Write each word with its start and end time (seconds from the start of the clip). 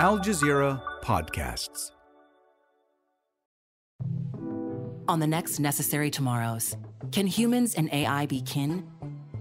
Al 0.00 0.16
Jazeera 0.20 0.80
Podcasts. 1.02 1.90
On 5.08 5.18
the 5.18 5.26
next 5.26 5.58
Necessary 5.58 6.08
Tomorrows, 6.08 6.76
can 7.10 7.26
humans 7.26 7.74
and 7.74 7.92
AI 7.92 8.26
be 8.26 8.40
kin? 8.42 8.86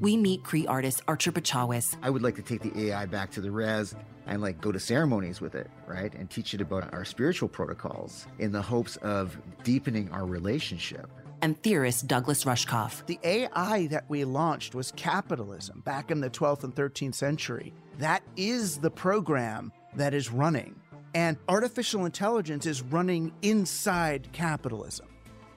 We 0.02 0.18
meet 0.18 0.44
Cree 0.44 0.66
artist 0.66 1.04
Archer 1.08 1.32
Pechawis. 1.32 1.96
I 2.02 2.10
would 2.10 2.24
like 2.24 2.34
to 2.38 2.42
take 2.42 2.64
the 2.64 2.88
AI 2.88 3.06
back 3.06 3.30
to 3.34 3.42
the 3.42 3.52
res 3.52 3.94
and 4.26 4.42
like 4.42 4.60
go 4.60 4.72
to 4.72 4.80
ceremonies 4.80 5.42
with 5.42 5.54
it, 5.54 5.70
right? 5.86 6.12
And 6.16 6.28
teach 6.28 6.56
it 6.56 6.62
about 6.62 6.92
our 6.92 7.06
spiritual 7.06 7.50
protocols 7.50 8.26
in 8.40 8.52
the 8.52 8.62
hopes 8.64 8.96
of 8.98 9.38
deepening 9.64 10.10
our 10.12 10.26
relationship. 10.26 11.08
And 11.44 11.62
theorist 11.62 12.08
Douglas 12.08 12.46
Rushkoff. 12.46 13.06
The 13.06 13.20
AI 13.24 13.86
that 13.92 14.06
we 14.10 14.26
launched 14.26 14.74
was 14.74 14.92
capitalism 14.94 15.82
back 15.82 16.10
in 16.10 16.20
the 16.20 16.32
12th 16.32 16.64
and 16.64 16.74
13th 16.74 17.14
century. 17.14 17.76
That 18.00 18.24
is 18.36 18.80
the 18.80 18.90
program 18.90 19.72
that 19.96 20.14
is 20.14 20.32
running. 20.32 20.76
And 21.16 21.38
artificial 21.48 22.06
intelligence 22.06 22.66
is 22.66 22.82
running 22.82 23.32
inside 23.42 24.28
capitalism. 24.34 25.08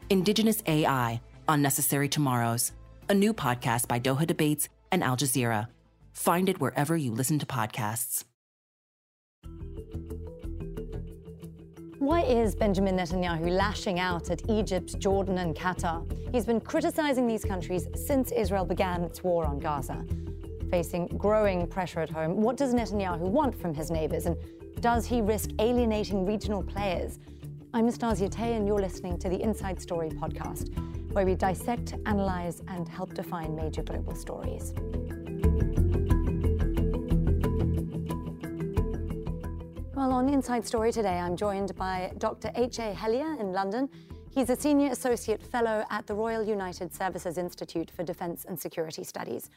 Indigenous 0.08 0.62
AI 0.66 1.20
on 1.48 1.62
Necessary 1.62 2.08
Tomorrows, 2.08 2.72
a 3.08 3.14
new 3.14 3.34
podcast 3.34 3.88
by 3.88 4.00
Doha 4.00 4.26
Debates 4.26 4.68
and 4.92 5.04
Al 5.04 5.16
Jazeera. 5.16 5.68
Find 6.12 6.48
it 6.48 6.60
wherever 6.60 6.96
you 6.96 7.12
listen 7.12 7.38
to 7.38 7.46
podcasts. 7.46 8.24
Why 11.98 12.22
is 12.22 12.54
Benjamin 12.54 12.96
Netanyahu 12.96 13.50
lashing 13.50 14.00
out 14.00 14.30
at 14.30 14.40
Egypt, 14.48 14.98
Jordan, 14.98 15.38
and 15.38 15.54
Qatar? 15.54 16.10
He's 16.32 16.46
been 16.46 16.60
criticizing 16.60 17.26
these 17.26 17.44
countries 17.44 17.86
since 17.94 18.32
Israel 18.32 18.64
began 18.64 19.02
its 19.02 19.22
war 19.22 19.44
on 19.44 19.58
Gaza. 19.58 20.04
Facing 20.70 21.08
growing 21.18 21.66
pressure 21.66 21.98
at 21.98 22.10
home, 22.10 22.40
what 22.40 22.56
does 22.56 22.72
Netanyahu 22.72 23.18
want 23.18 23.60
from 23.60 23.74
his 23.74 23.90
neighbors? 23.90 24.26
And 24.26 24.36
does 24.80 25.04
he 25.04 25.20
risk 25.20 25.50
alienating 25.58 26.24
regional 26.24 26.62
players? 26.62 27.18
I'm 27.74 27.88
Nastasya 27.88 28.30
Tay, 28.30 28.54
and 28.54 28.68
you're 28.68 28.80
listening 28.80 29.18
to 29.18 29.28
the 29.28 29.42
Inside 29.42 29.82
Story 29.82 30.10
podcast, 30.10 30.72
where 31.12 31.26
we 31.26 31.34
dissect, 31.34 31.94
analyze, 32.06 32.62
and 32.68 32.88
help 32.88 33.14
define 33.14 33.56
major 33.56 33.82
global 33.82 34.14
stories. 34.14 34.72
Well, 39.96 40.12
on 40.12 40.28
Inside 40.28 40.64
Story 40.64 40.92
today, 40.92 41.18
I'm 41.18 41.36
joined 41.36 41.74
by 41.74 42.12
Dr. 42.18 42.52
H.A. 42.54 42.94
Hellyer 42.94 43.36
in 43.40 43.52
London. 43.52 43.88
He's 44.30 44.50
a 44.50 44.56
senior 44.56 44.92
associate 44.92 45.42
fellow 45.42 45.84
at 45.90 46.06
the 46.06 46.14
Royal 46.14 46.44
United 46.44 46.94
Services 46.94 47.38
Institute 47.38 47.90
for 47.90 48.04
Defense 48.04 48.44
and 48.48 48.58
Security 48.58 49.02
Studies. 49.02 49.50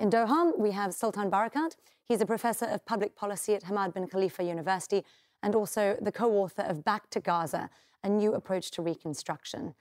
In 0.00 0.08
Doha, 0.08 0.58
we 0.58 0.70
have 0.70 0.94
Sultan 0.94 1.30
Barakat. 1.30 1.76
He's 2.06 2.22
a 2.22 2.26
professor 2.26 2.64
of 2.64 2.86
public 2.86 3.14
policy 3.14 3.52
at 3.54 3.64
Hamad 3.64 3.92
bin 3.92 4.06
Khalifa 4.06 4.42
University 4.42 5.04
and 5.42 5.54
also 5.54 5.98
the 6.00 6.10
co 6.10 6.32
author 6.38 6.62
of 6.62 6.82
Back 6.82 7.10
to 7.10 7.20
Gaza 7.20 7.68
A 8.02 8.08
New 8.08 8.32
Approach 8.32 8.70
to 8.70 8.80
Reconstruction. 8.80 9.74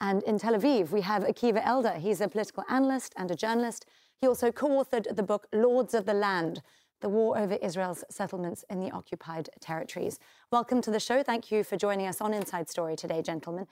And 0.00 0.22
in 0.22 0.38
Tel 0.38 0.54
Aviv, 0.54 0.92
we 0.92 1.00
have 1.00 1.24
Akiva 1.24 1.60
Eldar. 1.64 1.98
He's 1.98 2.20
a 2.20 2.28
political 2.28 2.62
analyst 2.70 3.14
and 3.16 3.32
a 3.32 3.34
journalist. 3.34 3.84
He 4.20 4.28
also 4.28 4.52
co 4.52 4.68
authored 4.68 5.16
the 5.16 5.24
book 5.24 5.48
Lords 5.52 5.92
of 5.92 6.06
the 6.06 6.14
Land 6.14 6.62
The 7.00 7.08
War 7.08 7.36
Over 7.36 7.54
Israel's 7.54 8.04
Settlements 8.08 8.64
in 8.70 8.78
the 8.78 8.92
Occupied 8.92 9.50
Territories. 9.58 10.20
Welcome 10.52 10.82
to 10.82 10.92
the 10.92 11.00
show. 11.00 11.24
Thank 11.24 11.50
you 11.50 11.64
for 11.64 11.76
joining 11.76 12.06
us 12.06 12.20
on 12.20 12.32
Inside 12.32 12.70
Story 12.70 12.94
today, 12.94 13.22
gentlemen. 13.22 13.66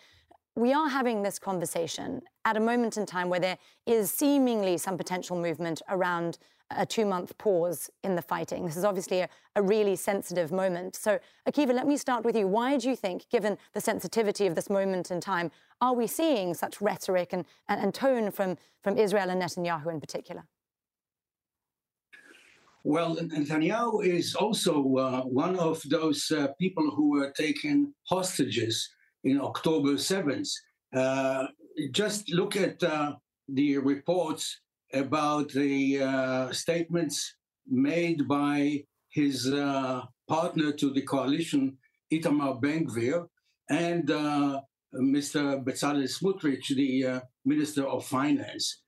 We 0.55 0.75
are 0.75 0.89
having 0.89 1.23
this 1.23 1.39
conversation 1.39 2.21
at 2.45 2.59
a 2.59 2.61
moment 2.61 2.99
in 2.99 3.07
time 3.07 3.31
where 3.31 3.41
there 3.41 3.59
is 3.87 4.11
seemingly 4.11 4.77
some 4.77 4.99
potential 4.99 5.41
movement 5.41 5.81
around 5.89 6.37
a 6.77 6.85
two 6.85 7.07
month 7.07 7.37
pause 7.39 7.91
in 8.03 8.17
the 8.17 8.23
fighting. 8.23 8.67
This 8.67 8.77
is 8.77 8.85
obviously 8.85 9.21
a, 9.21 9.29
a, 9.57 9.63
really 9.63 9.97
sensitive 9.97 10.53
moment. 10.53 10.97
So, 10.97 11.19
Akiva, 11.49 11.73
let 11.75 11.87
me 11.87 11.97
start 11.97 12.25
with 12.25 12.37
you. 12.37 12.47
Why 12.47 12.77
do 12.77 12.89
you 12.89 12.97
think, 12.97 13.29
given 13.31 13.57
the 13.73 13.81
sensitivity 13.81 14.47
of 14.47 14.55
this 14.55 14.69
moment 14.69 15.11
in 15.11 15.21
time, 15.21 15.51
are 15.81 15.95
we 15.95 16.07
seeing 16.07 16.55
such 16.55 16.81
rhetoric 16.81 17.33
and, 17.33 17.45
and, 17.69 17.81
and 17.81 17.95
tone 17.95 18.31
from, 18.31 18.57
from 18.83 18.99
Israel 18.99 19.31
and 19.31 19.41
Netanyahu 19.41 19.91
in 19.91 20.01
particular? 20.01 20.45
Well, 22.85 23.17
Netanyahu 23.17 24.05
is 24.05 24.35
also 24.35 24.97
uh, 24.97 25.23
one 25.23 25.59
of 25.59 25.83
those 25.89 26.31
uh, 26.31 26.49
people 26.59 26.91
who 26.91 27.11
were 27.11 27.31
taken 27.31 27.95
hostages 28.09 28.91
in 29.25 29.41
October 29.41 29.93
7th. 29.95 30.51
Uh, 30.95 31.47
just 31.91 32.31
look 32.33 32.57
at 32.57 32.83
uh, 32.83 33.13
the 33.49 33.79
reports 33.79 34.61
about 34.93 35.51
the 35.53 36.03
uh, 36.03 36.53
statements 36.53 37.35
made 37.67 38.29
by 38.29 38.85
his 39.11 39.53
uh, 39.53 40.03
partner 40.29 40.73
to 40.73 40.93
the 40.93 41.03
coalition, 41.03 41.77
Itamar 42.13 42.61
Ben-Gvir, 42.61 43.27
and 43.71 44.11
uh, 44.11 44.61
Mr. 44.95 45.63
Bezalel 45.65 46.09
Smotrich, 46.09 46.69
the 46.69 47.23
Minister 47.45 47.87
of 47.87 48.05
Finance. 48.05 48.83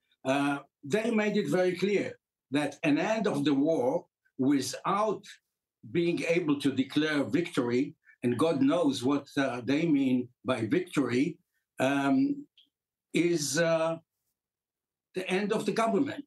They 0.86 1.10
made 1.10 1.38
it 1.38 1.48
very 1.48 1.76
clear 1.76 2.12
that 2.50 2.76
an 2.82 2.98
end 2.98 3.26
of 3.26 3.44
the 3.44 3.54
war 3.54 4.04
without 4.38 5.24
being 5.92 6.22
able 6.28 6.58
to 6.60 6.72
declare 6.72 7.24
victory, 7.24 7.94
and 8.24 8.38
God 8.38 8.62
knows 8.62 9.04
what 9.04 9.28
uh, 9.36 9.60
they 9.62 9.84
mean 9.84 10.28
by 10.46 10.64
victory, 10.64 11.36
um, 11.78 12.46
is 13.12 13.54
the 13.54 14.00
end 15.28 15.52
of 15.52 15.66
the 15.66 15.72
government. 15.72 16.24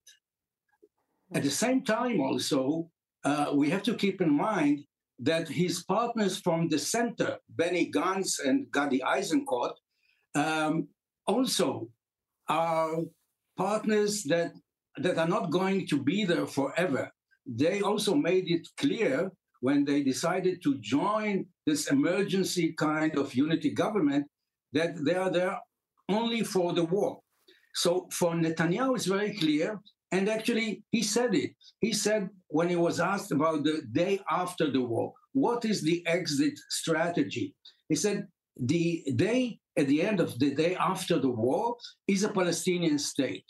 At 1.33 1.43
the 1.43 1.49
same 1.49 1.83
time, 1.83 2.21
also, 2.21 2.89
uh, 3.25 3.47
we 3.53 3.71
have 3.71 3.81
to 3.83 3.95
keep 3.95 4.21
in 4.21 4.31
mind 4.31 4.85
that 5.19 5.47
his 5.49 5.83
partners 5.83 6.39
from 6.39 6.69
the 6.69 6.77
center, 6.77 7.39
Benny 7.49 7.91
Gantz 7.91 8.45
and 8.45 8.69
Gadi 8.71 8.99
Eisenkot, 8.99 9.73
um, 10.35 10.87
also 11.25 11.89
are 12.47 12.99
partners 13.57 14.23
that, 14.25 14.51
that 14.97 15.17
are 15.17 15.27
not 15.27 15.49
going 15.49 15.87
to 15.87 16.01
be 16.01 16.25
there 16.25 16.45
forever. 16.45 17.11
They 17.47 17.81
also 17.81 18.13
made 18.13 18.51
it 18.51 18.67
clear 18.77 19.31
when 19.61 19.85
they 19.85 20.03
decided 20.03 20.61
to 20.63 20.77
join 20.79 21.45
this 21.65 21.91
emergency 21.91 22.73
kind 22.73 23.17
of 23.17 23.33
unity 23.33 23.71
government 23.71 24.25
that 24.73 25.03
they 25.05 25.15
are 25.15 25.31
there 25.31 25.57
only 26.09 26.43
for 26.43 26.73
the 26.73 26.83
war. 26.85 27.19
So 27.75 28.07
for 28.11 28.33
Netanyahu, 28.33 28.95
it's 28.95 29.05
very 29.05 29.33
clear. 29.33 29.79
And 30.11 30.29
actually, 30.29 30.83
he 30.91 31.03
said 31.03 31.35
it. 31.35 31.51
He 31.81 31.93
said 31.93 32.29
when 32.47 32.69
he 32.69 32.75
was 32.75 32.99
asked 32.99 33.31
about 33.31 33.63
the 33.63 33.81
day 33.91 34.19
after 34.31 34.71
the 34.71 34.81
war, 34.81 35.13
what 35.33 35.65
is 35.65 35.81
the 35.81 36.05
exit 36.07 36.53
strategy? 36.69 37.53
He 37.89 37.95
said 37.95 38.27
the 38.55 39.03
day 39.15 39.59
at 39.77 39.87
the 39.87 40.01
end 40.01 40.19
of 40.19 40.39
the 40.39 40.55
day 40.55 40.75
after 40.75 41.19
the 41.19 41.29
war 41.29 41.77
is 42.07 42.23
a 42.23 42.29
Palestinian 42.29 42.97
state. 42.97 43.45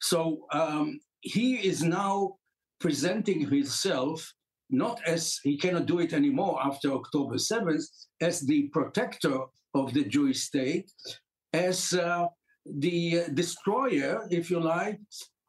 So 0.00 0.46
um, 0.52 0.98
he 1.20 1.56
is 1.56 1.82
now 1.82 2.36
presenting 2.80 3.48
himself 3.48 4.32
not 4.70 5.00
as 5.06 5.38
he 5.42 5.56
cannot 5.56 5.86
do 5.86 6.00
it 6.00 6.12
anymore 6.12 6.58
after 6.62 6.92
October 6.92 7.36
7th, 7.36 7.84
as 8.20 8.40
the 8.40 8.68
protector 8.68 9.38
of 9.74 9.92
the 9.94 10.04
Jewish 10.04 10.40
state, 10.40 10.90
as 11.52 11.92
uh, 11.94 12.26
the 12.66 13.24
destroyer, 13.34 14.26
if 14.30 14.50
you 14.50 14.60
like, 14.60 15.00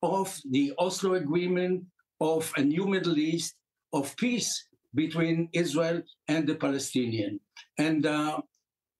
of 0.02 0.38
the 0.50 0.74
Oslo 0.78 1.16
Agreement, 1.16 1.84
of 2.22 2.52
a 2.58 2.62
new 2.62 2.86
Middle 2.86 3.18
East, 3.18 3.56
of 3.94 4.16
peace 4.18 4.68
between 4.96 5.50
Israel 5.54 6.02
and 6.28 6.48
the 6.48 6.56
Palestinian. 6.56 7.40
And 7.78 8.06
uh, 8.06 8.42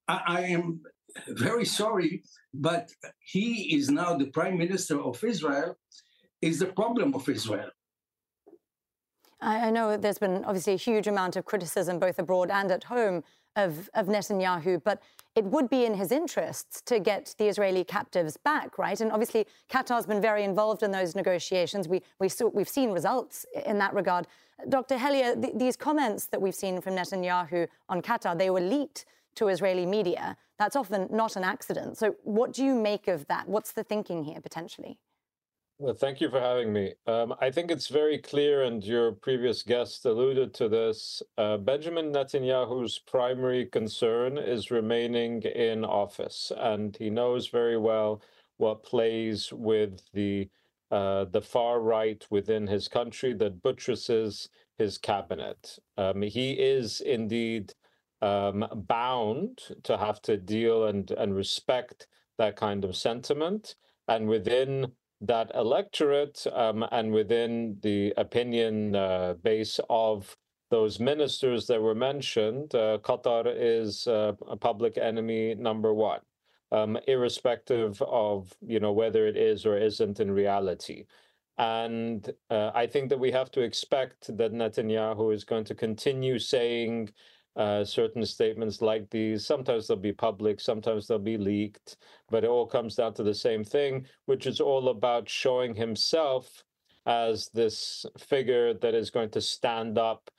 I, 0.08 0.22
I, 0.28 0.42
am 0.42 0.82
very 1.30 1.66
sorry, 1.66 2.24
but 2.54 2.90
he 3.20 3.76
is 3.76 3.90
now 3.90 4.16
the 4.16 4.28
prime 4.28 4.58
minister 4.58 5.00
of 5.02 5.24
Israel, 5.24 5.76
is 6.42 6.60
the 6.60 6.68
problem 6.68 7.14
of 7.16 7.28
Israel. 7.28 7.70
I 9.42 9.72
know 9.72 9.96
there's 9.96 10.18
been 10.18 10.44
obviously 10.44 10.74
a 10.74 10.78
huge 10.78 11.08
amount 11.08 11.36
of 11.38 11.46
criticism 11.46 11.98
both 11.98 12.20
abroad 12.20 12.52
and 12.52 12.72
at 12.72 12.84
home 12.84 13.24
of, 13.56 13.90
of 13.94 14.08
Netanyahu, 14.08 14.84
but 14.84 15.02
it 15.36 15.46
would 15.46 15.70
be 15.70 15.86
in 15.86 15.94
his 15.94 16.12
interests 16.12 16.82
to 16.82 17.00
get 17.00 17.36
the 17.38 17.48
Israeli 17.48 17.84
captives 17.84 18.36
back, 18.38 18.78
right? 18.78 19.00
And 19.00 19.12
obviously, 19.12 19.48
Qatar's 19.72 20.06
been 20.06 20.22
very 20.22 20.44
involved 20.44 20.84
in 20.84 20.92
those 20.92 21.16
negotiations. 21.16 21.88
We, 21.88 22.02
we 22.20 22.30
we've 22.54 22.70
seen 22.70 22.92
results 22.92 23.46
in 23.66 23.78
that 23.80 23.94
regard. 23.94 24.28
Dr. 24.68 24.98
Hellyer, 24.98 25.36
th- 25.36 25.54
these 25.56 25.78
comments 25.78 26.26
that 26.28 26.42
we've 26.42 26.56
seen 26.56 26.82
from 26.82 26.96
Netanyahu 26.96 27.68
on 27.88 28.02
Qatar, 28.02 28.38
they 28.38 28.50
were 28.50 28.62
leaked 28.62 29.06
to 29.36 29.48
Israeli 29.48 29.86
media. 29.86 30.36
That's 30.58 30.76
often 30.76 31.08
not 31.10 31.38
an 31.38 31.44
accident. 31.44 31.98
So, 31.98 32.16
what 32.24 32.52
do 32.52 32.64
you 32.66 32.76
make 32.76 33.08
of 33.08 33.26
that? 33.28 33.48
What's 33.48 33.72
the 33.72 33.84
thinking 33.84 34.26
here 34.26 34.42
potentially? 34.42 35.00
Well, 35.80 35.94
thank 35.94 36.22
you 36.22 36.30
for 36.30 36.42
having 36.42 36.74
me. 36.74 36.96
Um, 37.08 37.36
I 37.42 37.52
think 37.52 37.72
it's 37.72 37.90
very 37.90 38.18
clear, 38.18 38.64
and 38.64 38.84
your 38.84 39.14
previous 39.14 39.64
guest 39.64 40.06
alluded 40.06 40.54
to 40.56 40.70
this. 40.70 41.24
Uh, 41.38 41.58
Benjamin 41.58 42.12
Netanyahu's 42.14 43.00
primary 43.00 43.68
concern 43.68 44.38
is 44.40 44.72
remaining 44.72 45.44
in 45.44 45.86
office, 45.86 46.52
and 46.58 46.98
he 46.98 47.10
knows 47.12 47.48
very 47.48 47.78
well 47.78 48.22
what 48.58 48.84
plays 48.84 49.54
with 49.54 50.02
the 50.14 50.50
uh, 50.92 51.26
the 51.26 51.42
far 51.42 51.82
right 51.82 52.26
within 52.32 52.68
his 52.68 52.88
country 52.90 53.34
that 53.36 53.62
buttresses 53.62 54.50
his 54.80 54.98
cabinet. 54.98 55.80
Um, 55.98 56.24
he 56.24 56.54
is 56.54 57.02
indeed 57.02 57.74
um, 58.22 58.66
bound 58.88 59.60
to 59.84 59.98
have 59.98 60.22
to 60.24 60.38
deal 60.38 60.88
and, 60.88 61.12
and 61.12 61.36
respect 61.36 62.08
that 62.40 62.56
kind 62.58 62.86
of 62.86 62.96
sentiment. 62.98 63.76
And 64.08 64.28
within 64.28 64.94
that 65.22 65.52
electorate 65.54 66.46
um, 66.54 66.86
and 66.92 67.12
within 67.12 67.78
the 67.82 68.14
opinion 68.18 68.96
uh, 68.96 69.36
base 69.44 69.80
of 69.90 70.36
those 70.72 71.00
ministers 71.00 71.68
that 71.68 71.82
were 71.82 71.96
mentioned, 71.96 72.74
uh, 72.76 73.00
Qatar 73.02 73.46
is 73.48 74.08
uh, 74.08 74.34
a 74.48 74.56
public 74.56 74.98
enemy 74.98 75.56
number 75.56 75.94
one 75.94 76.22
um, 76.72 76.98
irrespective 77.08 78.02
of 78.04 78.54
you 78.62 78.80
know 78.80 78.92
whether 78.92 79.28
it 79.28 79.38
is 79.38 79.66
or 79.66 79.78
isn't 79.78 80.20
in 80.20 80.32
reality. 80.32 81.06
And 81.58 82.32
uh, 82.50 82.72
I 82.74 82.88
think 82.88 83.10
that 83.10 83.20
we 83.20 83.32
have 83.32 83.52
to 83.52 83.62
expect 83.62 84.36
that 84.38 84.54
Netanyahu 84.54 85.34
is 85.34 85.44
going 85.44 85.66
to 85.66 85.76
continue 85.76 86.40
saying 86.40 87.10
uh, 87.56 87.84
certain 87.84 88.26
statements 88.26 88.82
like 88.82 89.10
these. 89.10 89.46
Sometimes 89.46 89.88
they'll 89.88 89.98
be 89.98 90.14
public, 90.14 90.60
sometimes 90.60 91.08
they'll 91.08 91.20
be 91.20 91.38
leaked, 91.38 91.98
but 92.30 92.44
it 92.44 92.50
all 92.50 92.66
comes 92.66 92.96
down 92.96 93.14
to 93.16 93.24
the 93.24 93.34
same 93.34 93.64
thing, 93.64 94.06
which 94.26 94.46
is 94.46 94.62
all 94.62 94.90
about 94.90 95.28
showing 95.30 95.76
himself 95.76 96.64
as 97.06 97.50
this 97.54 98.06
figure 98.18 98.74
that 98.74 98.94
is 98.94 99.10
going 99.10 99.30
to 99.32 99.42
stand 99.42 99.98
up 99.98 100.30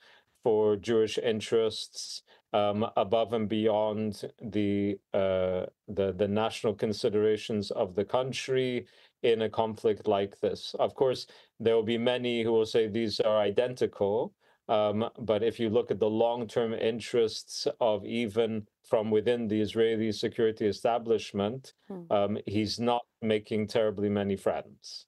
for 0.43 0.75
Jewish 0.75 1.17
interests 1.17 2.23
um, 2.53 2.85
above 2.97 3.33
and 3.33 3.47
beyond 3.47 4.23
the, 4.41 4.97
uh, 5.13 5.65
the 5.87 6.13
the 6.17 6.27
national 6.27 6.73
considerations 6.73 7.71
of 7.71 7.95
the 7.95 8.03
country 8.03 8.85
in 9.23 9.43
a 9.43 9.49
conflict 9.49 10.07
like 10.07 10.39
this. 10.39 10.75
Of 10.79 10.95
course, 10.95 11.27
there 11.59 11.75
will 11.75 11.83
be 11.83 11.97
many 11.97 12.43
who 12.43 12.51
will 12.51 12.65
say 12.65 12.87
these 12.87 13.19
are 13.19 13.37
identical, 13.37 14.33
but 14.71 15.43
if 15.43 15.59
you 15.59 15.69
look 15.69 15.91
at 15.91 15.99
the 15.99 16.09
long-term 16.09 16.73
interests 16.73 17.67
of 17.79 18.05
even 18.05 18.67
from 18.83 19.11
within 19.11 19.47
the 19.47 19.59
Israeli 19.59 20.11
security 20.11 20.65
establishment, 20.67 21.73
hmm. 21.87 22.03
um, 22.09 22.37
he's 22.45 22.79
not 22.79 23.03
making 23.21 23.67
terribly 23.67 24.09
many 24.09 24.35
friends. 24.35 25.07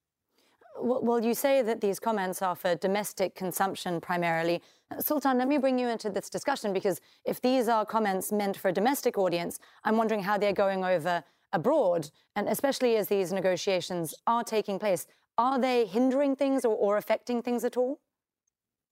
Well, 0.82 1.24
you 1.24 1.36
say 1.36 1.62
that 1.62 1.82
these 1.82 2.00
comments 2.00 2.42
are 2.42 2.56
for 2.56 2.76
domestic 2.76 3.36
consumption 3.36 4.02
primarily. 4.02 4.62
Sultan, 5.00 5.38
let 5.38 5.48
me 5.48 5.60
bring 5.60 5.78
you 5.78 5.88
into 5.88 6.10
this 6.10 6.30
discussion 6.30 6.74
because 6.74 7.00
if 7.26 7.40
these 7.40 7.70
are 7.70 7.86
comments 7.86 8.32
meant 8.32 8.58
for 8.58 8.70
a 8.70 8.74
domestic 8.74 9.18
audience, 9.18 9.60
I'm 9.84 9.98
wondering 9.98 10.24
how 10.24 10.38
they're 10.38 10.52
going 10.52 10.84
over 10.84 11.24
abroad, 11.54 12.10
and 12.36 12.50
especially 12.50 12.98
as 12.98 13.08
these 13.08 13.32
negotiations 13.32 14.16
are 14.26 14.44
taking 14.44 14.80
place. 14.80 15.06
Are 15.38 15.60
they 15.60 15.86
hindering 15.86 16.36
things 16.36 16.66
or, 16.66 16.76
or 16.76 16.98
affecting 16.98 17.42
things 17.42 17.64
at 17.64 17.78
all? 17.78 18.00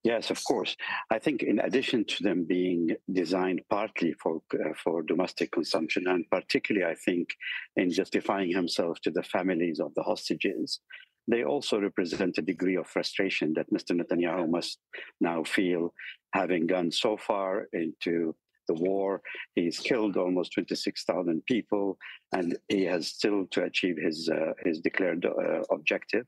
Yes, 0.04 0.30
of 0.30 0.42
course. 0.42 0.76
I 1.10 1.18
think 1.20 1.44
in 1.44 1.60
addition 1.60 2.04
to 2.06 2.24
them 2.24 2.44
being 2.44 2.90
designed 3.12 3.62
partly 3.70 4.12
for 4.14 4.42
uh, 4.52 4.74
for 4.74 5.02
domestic 5.02 5.52
consumption, 5.52 6.08
and 6.08 6.28
particularly, 6.28 6.84
I 6.90 6.96
think 6.96 7.28
in 7.76 7.90
justifying 7.90 8.52
himself 8.52 9.00
to 9.02 9.10
the 9.12 9.22
families 9.22 9.78
of 9.78 9.94
the 9.94 10.02
hostages, 10.02 10.80
they 11.28 11.44
also 11.44 11.80
represent 11.80 12.38
a 12.38 12.42
degree 12.42 12.76
of 12.76 12.88
frustration 12.88 13.54
that 13.54 13.70
Mr. 13.72 13.92
Netanyahu 13.96 14.50
must 14.50 14.78
now 15.20 15.44
feel, 15.44 15.94
having 16.34 16.66
gone 16.66 16.90
so 16.90 17.16
far 17.16 17.68
into 17.72 18.34
the 18.66 18.74
war. 18.74 19.22
He's 19.54 19.78
killed 19.78 20.16
almost 20.16 20.52
26,000 20.54 21.44
people, 21.46 21.96
and 22.32 22.56
he 22.68 22.82
has 22.84 23.06
still 23.06 23.46
to 23.52 23.62
achieve 23.64 23.98
his 23.98 24.28
uh, 24.28 24.54
his 24.64 24.80
declared 24.80 25.24
uh, 25.24 25.62
objective. 25.70 26.26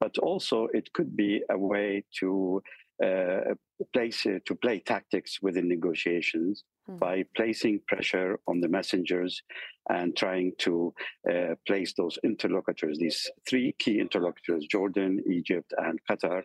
But 0.00 0.18
also, 0.18 0.68
it 0.74 0.92
could 0.92 1.16
be 1.16 1.42
a 1.48 1.56
way 1.56 2.04
to 2.20 2.62
uh, 3.04 3.54
place 3.92 4.22
to 4.22 4.54
play 4.62 4.78
tactics 4.80 5.38
within 5.42 5.68
negotiations 5.68 6.64
mm. 6.88 6.98
by 6.98 7.24
placing 7.36 7.80
pressure 7.86 8.38
on 8.48 8.60
the 8.60 8.68
messengers 8.68 9.42
and 9.90 10.16
trying 10.16 10.52
to 10.58 10.92
uh, 11.30 11.54
place 11.66 11.92
those 11.96 12.18
interlocutors, 12.24 12.98
these 12.98 13.30
three 13.48 13.74
key 13.78 14.00
interlocutors, 14.00 14.66
Jordan, 14.66 15.22
Egypt, 15.30 15.72
and 15.78 15.98
Qatar, 16.10 16.42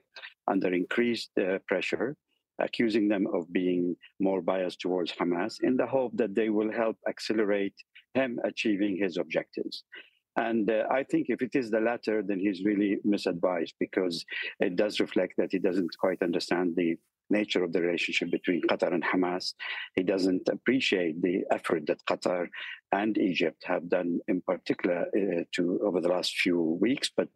under 0.47 0.73
increased 0.73 1.31
uh, 1.39 1.59
pressure, 1.67 2.15
accusing 2.59 3.07
them 3.07 3.25
of 3.33 3.51
being 3.51 3.95
more 4.19 4.41
biased 4.41 4.81
towards 4.81 5.11
Hamas 5.13 5.55
in 5.63 5.77
the 5.77 5.87
hope 5.87 6.11
that 6.15 6.35
they 6.35 6.49
will 6.49 6.71
help 6.71 6.97
accelerate 7.07 7.73
him 8.13 8.39
achieving 8.43 8.97
his 8.97 9.17
objectives. 9.17 9.83
And 10.37 10.69
uh, 10.69 10.83
I 10.89 11.03
think 11.03 11.27
if 11.29 11.41
it 11.41 11.55
is 11.55 11.69
the 11.69 11.79
latter, 11.79 12.23
then 12.25 12.39
he's 12.39 12.63
really 12.63 12.97
misadvised 13.05 13.73
because 13.79 14.25
it 14.59 14.75
does 14.75 14.99
reflect 14.99 15.33
that 15.37 15.51
he 15.51 15.59
doesn't 15.59 15.97
quite 15.99 16.21
understand 16.21 16.75
the 16.75 16.97
nature 17.31 17.63
of 17.63 17.73
the 17.73 17.81
relationship 17.81 18.29
between 18.29 18.61
Qatar 18.61 18.93
and 18.93 19.03
Hamas. 19.03 19.53
He 19.95 20.03
doesn't 20.03 20.47
appreciate 20.49 21.21
the 21.21 21.43
effort 21.51 21.87
that 21.87 22.05
Qatar 22.05 22.47
and 22.91 23.17
Egypt 23.17 23.63
have 23.65 23.89
done, 23.89 24.19
in 24.27 24.41
particular, 24.41 25.05
uh, 25.15 25.43
to 25.53 25.79
over 25.83 26.01
the 26.01 26.09
last 26.09 26.37
few 26.37 26.77
weeks, 26.81 27.09
but 27.15 27.29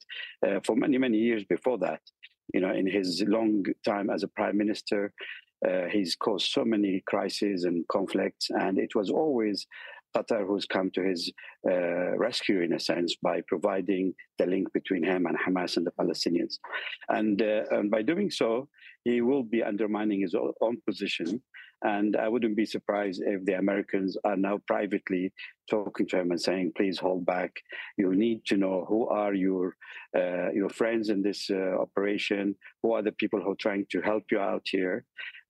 uh, 0.45 0.59
for 0.65 0.75
many 0.75 0.97
many 0.97 1.17
years 1.17 1.43
before 1.45 1.77
that. 1.79 2.01
You 2.53 2.61
know, 2.61 2.71
in 2.71 2.87
his 2.87 3.23
long 3.27 3.65
time 3.83 4.09
as 4.09 4.21
a 4.21 4.27
prime 4.27 4.57
minister, 4.57 5.13
uh, 5.67 5.85
he's 5.91 6.15
caused 6.15 6.51
so 6.51 6.63
many 6.63 7.01
crises 7.07 7.63
and 7.63 7.87
conflicts, 7.87 8.49
and 8.51 8.77
it 8.77 8.93
was 8.93 9.09
always 9.09 9.65
Qatar 10.15 10.45
who's 10.47 10.65
come 10.65 10.89
to 10.91 11.01
his 11.01 11.31
uh, 11.69 12.17
rescue 12.17 12.61
in 12.61 12.73
a 12.73 12.79
sense 12.79 13.15
by 13.21 13.41
providing 13.47 14.13
the 14.39 14.45
link 14.45 14.71
between 14.73 15.03
him 15.03 15.25
and 15.25 15.37
Hamas 15.37 15.77
and 15.77 15.85
the 15.85 15.91
Palestinians. 15.91 16.59
And, 17.09 17.41
uh, 17.41 17.63
and 17.71 17.91
by 17.91 18.01
doing 18.01 18.29
so, 18.31 18.69
he 19.03 19.21
will 19.21 19.43
be 19.43 19.61
undermining 19.63 20.21
his 20.21 20.35
own 20.61 20.77
position. 20.87 21.41
And 21.83 22.15
I 22.15 22.27
wouldn't 22.29 22.55
be 22.55 22.65
surprised 22.65 23.21
if 23.23 23.45
the 23.45 23.57
Americans 23.59 24.17
are 24.23 24.37
now 24.37 24.59
privately 24.65 25.31
talking 25.69 26.07
to 26.07 26.19
him 26.19 26.31
and 26.31 26.41
saying, 26.41 26.71
"Please 26.75 26.97
hold 26.97 27.25
back. 27.25 27.51
You 27.97 28.15
need 28.15 28.45
to 28.45 28.57
know 28.57 28.85
who 28.89 29.07
are 29.07 29.33
your 29.33 29.75
uh, 30.19 30.49
your 30.59 30.69
friends 30.69 31.09
in 31.09 31.21
this 31.21 31.49
uh, 31.51 31.75
operation. 31.85 32.55
Who 32.81 32.93
are 32.93 33.03
the 33.03 33.11
people 33.11 33.39
who 33.41 33.51
are 33.51 33.65
trying 33.65 33.85
to 33.91 34.01
help 34.01 34.23
you 34.31 34.39
out 34.39 34.65
here." 34.65 35.05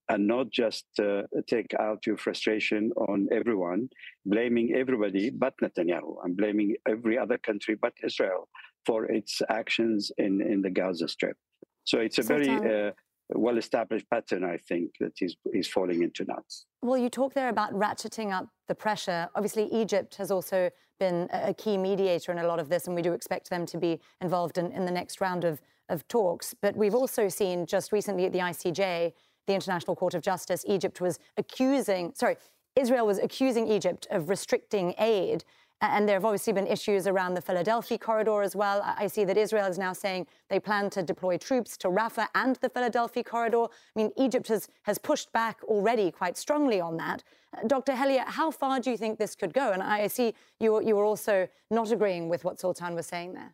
And 0.10 0.28
not 0.28 0.52
just 0.52 0.86
uh, 1.00 1.24
take 1.48 1.74
out 1.80 2.06
your 2.06 2.18
frustration 2.18 2.92
on 2.98 3.28
everyone, 3.32 3.90
blaming 4.26 4.74
everybody 4.76 5.30
but 5.30 5.54
Netanyahu 5.62 6.18
and 6.24 6.38
blaming 6.38 6.76
every 6.88 7.18
other 7.18 7.38
country 7.38 7.76
but 7.82 7.94
Israel 8.04 8.48
for 8.86 9.06
its 9.06 9.42
actions 9.50 10.12
in, 10.18 10.42
in 10.42 10.62
the 10.62 10.70
Gaza 10.70 11.08
Strip. 11.08 11.38
So 11.86 12.00
it's 12.00 12.20
a 12.20 12.24
very 12.24 12.50
uh, 12.50 12.92
well 13.30 13.58
established 13.58 14.10
pattern, 14.10 14.44
I 14.44 14.58
think, 14.58 14.92
that 15.00 15.14
he's, 15.16 15.36
he's 15.52 15.68
falling 15.68 16.04
into 16.04 16.26
now. 16.26 16.44
Well, 16.82 16.98
you 16.98 17.10
talk 17.10 17.34
there 17.34 17.50
about 17.50 17.74
ratcheting 17.74 18.32
up 18.32 18.48
the 18.68 18.76
pressure. 18.76 19.28
Obviously, 19.36 19.66
Egypt 19.72 20.16
has 20.16 20.32
also 20.32 20.70
been 21.00 21.28
a 21.32 21.54
key 21.54 21.78
mediator 21.78 22.32
in 22.32 22.38
a 22.38 22.48
lot 22.48 22.60
of 22.60 22.70
this, 22.70 22.88
and 22.88 22.96
we 22.96 23.02
do 23.02 23.14
expect 23.14 23.50
them 23.50 23.66
to 23.66 23.78
be 23.78 24.00
involved 24.22 24.58
in, 24.58 24.72
in 24.72 24.86
the 24.86 24.92
next 24.92 25.20
round 25.20 25.44
of, 25.44 25.62
of 25.90 26.08
talks. 26.08 26.56
But 26.62 26.76
we've 26.76 26.96
also 26.96 27.28
seen 27.28 27.66
just 27.66 27.92
recently 27.92 28.26
at 28.26 28.32
the 28.32 28.40
ICJ 28.40 29.14
the 29.48 29.54
International 29.54 29.96
Court 29.96 30.14
of 30.14 30.22
Justice, 30.22 30.64
Egypt 30.68 31.02
was 31.02 31.20
accusing, 31.38 32.14
sorry, 32.16 32.38
Israel 32.76 33.06
was 33.06 33.20
accusing 33.20 33.68
Egypt 33.68 34.08
of 34.10 34.30
restricting 34.30 34.94
aid. 34.98 35.44
And 35.82 36.08
there 36.08 36.16
have 36.16 36.26
obviously 36.26 36.54
been 36.54 36.68
issues 36.68 37.06
around 37.06 37.34
the 37.34 37.42
Philadelphia 37.42 37.98
corridor 37.98 38.42
as 38.42 38.56
well. 38.56 38.82
I 38.84 39.08
see 39.08 39.26
that 39.26 39.38
Israel 39.38 39.68
is 39.68 39.78
now 39.78 39.92
saying 39.94 40.26
they 40.50 40.60
plan 40.60 40.90
to 40.92 41.04
deploy 41.04 41.38
troops 41.38 41.76
to 41.78 41.90
Rafah 41.90 42.28
and 42.34 42.56
the 42.58 42.70
Philadelphia 42.70 43.24
corridor. 43.24 43.66
I 43.66 43.68
mean, 43.96 44.12
Egypt 44.18 44.48
has, 44.48 44.70
has 44.84 44.98
pushed 44.98 45.32
back 45.34 45.62
already 45.64 46.12
quite 46.12 46.38
strongly 46.38 46.80
on 46.80 46.98
that. 46.98 47.24
Dr. 47.68 47.94
Hellyer, 47.94 48.24
how 48.26 48.52
far 48.52 48.80
do 48.80 48.90
you 48.90 48.98
think 48.98 49.20
this 49.20 49.36
could 49.36 49.54
go? 49.54 49.72
And 49.72 49.84
I 49.84 50.08
see 50.08 50.34
you, 50.60 50.82
you 50.82 50.96
were 50.96 51.06
also 51.06 51.48
not 51.70 51.92
agreeing 51.92 52.30
with 52.30 52.46
what 52.46 52.60
Sultan 52.60 52.96
was 52.96 53.06
saying 53.06 53.34
there. 53.34 53.54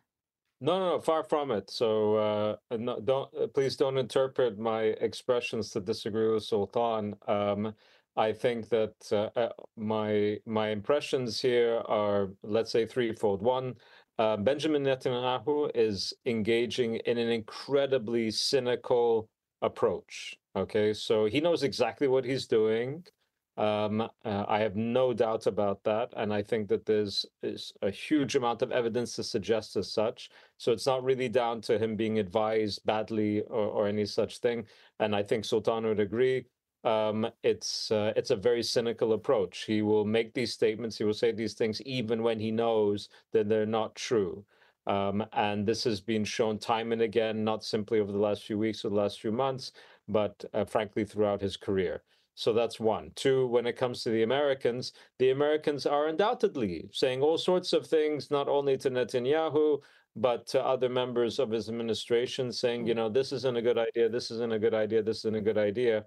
No, 0.62 0.78
no, 0.78 0.88
no, 0.90 1.00
far 1.00 1.24
from 1.24 1.50
it. 1.50 1.68
So 1.70 2.14
uh, 2.14 2.56
no, 2.78 3.00
don't 3.00 3.28
uh, 3.34 3.48
please 3.48 3.74
don't 3.74 3.98
interpret 3.98 4.60
my 4.60 4.82
expressions 5.00 5.70
to 5.70 5.80
disagree 5.80 6.32
with 6.32 6.44
Sultan. 6.44 7.16
Um, 7.26 7.74
I 8.16 8.32
think 8.32 8.68
that 8.68 8.94
uh, 9.10 9.30
uh, 9.36 9.48
my 9.76 10.38
my 10.46 10.68
impressions 10.68 11.40
here 11.40 11.82
are, 11.86 12.28
let's 12.44 12.70
say, 12.70 12.86
threefold. 12.86 13.42
One, 13.42 13.74
uh, 14.20 14.36
Benjamin 14.36 14.84
Netanyahu 14.84 15.72
is 15.74 16.14
engaging 16.26 16.94
in 17.06 17.18
an 17.18 17.28
incredibly 17.28 18.30
cynical 18.30 19.28
approach. 19.62 20.36
Okay, 20.54 20.92
so 20.92 21.24
he 21.24 21.40
knows 21.40 21.64
exactly 21.64 22.06
what 22.06 22.24
he's 22.24 22.46
doing. 22.46 23.04
Um, 23.58 24.00
uh, 24.00 24.44
I 24.48 24.60
have 24.60 24.76
no 24.76 25.12
doubt 25.12 25.46
about 25.46 25.84
that, 25.84 26.12
and 26.16 26.32
I 26.32 26.42
think 26.42 26.68
that 26.68 26.86
there's 26.86 27.26
a 27.82 27.90
huge 27.90 28.34
amount 28.34 28.62
of 28.62 28.72
evidence 28.72 29.14
to 29.16 29.22
suggest 29.22 29.76
as 29.76 29.92
such. 29.92 30.30
So 30.56 30.72
it's 30.72 30.86
not 30.86 31.04
really 31.04 31.28
down 31.28 31.60
to 31.62 31.78
him 31.78 31.94
being 31.94 32.18
advised 32.18 32.84
badly 32.86 33.42
or, 33.42 33.66
or 33.66 33.88
any 33.88 34.06
such 34.06 34.38
thing. 34.38 34.64
And 35.00 35.14
I 35.14 35.22
think 35.22 35.44
Sultan 35.44 35.84
would 35.84 36.00
agree. 36.00 36.46
Um, 36.84 37.28
it's 37.42 37.90
uh, 37.90 38.12
it's 38.16 38.30
a 38.30 38.36
very 38.36 38.62
cynical 38.62 39.12
approach. 39.12 39.64
He 39.64 39.82
will 39.82 40.04
make 40.04 40.32
these 40.34 40.52
statements. 40.52 40.96
He 40.96 41.04
will 41.04 41.14
say 41.14 41.30
these 41.30 41.54
things 41.54 41.80
even 41.82 42.22
when 42.22 42.40
he 42.40 42.50
knows 42.50 43.08
that 43.32 43.48
they're 43.48 43.66
not 43.66 43.94
true. 43.94 44.44
Um, 44.86 45.24
and 45.32 45.64
this 45.66 45.84
has 45.84 46.00
been 46.00 46.24
shown 46.24 46.58
time 46.58 46.90
and 46.90 47.02
again, 47.02 47.44
not 47.44 47.64
simply 47.64 48.00
over 48.00 48.10
the 48.10 48.18
last 48.18 48.42
few 48.42 48.58
weeks 48.58 48.84
or 48.84 48.88
the 48.88 48.96
last 48.96 49.20
few 49.20 49.30
months, 49.30 49.72
but 50.08 50.44
uh, 50.54 50.64
frankly 50.64 51.04
throughout 51.04 51.40
his 51.40 51.56
career. 51.56 52.02
So 52.34 52.52
that's 52.52 52.80
one. 52.80 53.10
Two, 53.14 53.46
when 53.46 53.66
it 53.66 53.76
comes 53.76 54.02
to 54.02 54.10
the 54.10 54.22
Americans, 54.22 54.92
the 55.18 55.30
Americans 55.30 55.86
are 55.86 56.08
undoubtedly 56.08 56.88
saying 56.92 57.20
all 57.20 57.36
sorts 57.36 57.72
of 57.72 57.86
things, 57.86 58.30
not 58.30 58.48
only 58.48 58.76
to 58.78 58.90
Netanyahu, 58.90 59.80
but 60.16 60.46
to 60.48 60.64
other 60.64 60.88
members 60.88 61.38
of 61.38 61.50
his 61.50 61.68
administration, 61.68 62.52
saying, 62.52 62.86
you 62.86 62.94
mm. 62.94 62.98
know, 62.98 63.08
this 63.08 63.32
isn't 63.32 63.56
a 63.56 63.62
good 63.62 63.78
idea, 63.78 64.08
this 64.08 64.30
isn't 64.30 64.52
a 64.52 64.58
good 64.58 64.74
idea, 64.74 65.02
this 65.02 65.18
isn't 65.18 65.36
a 65.36 65.40
good 65.40 65.58
idea. 65.58 66.04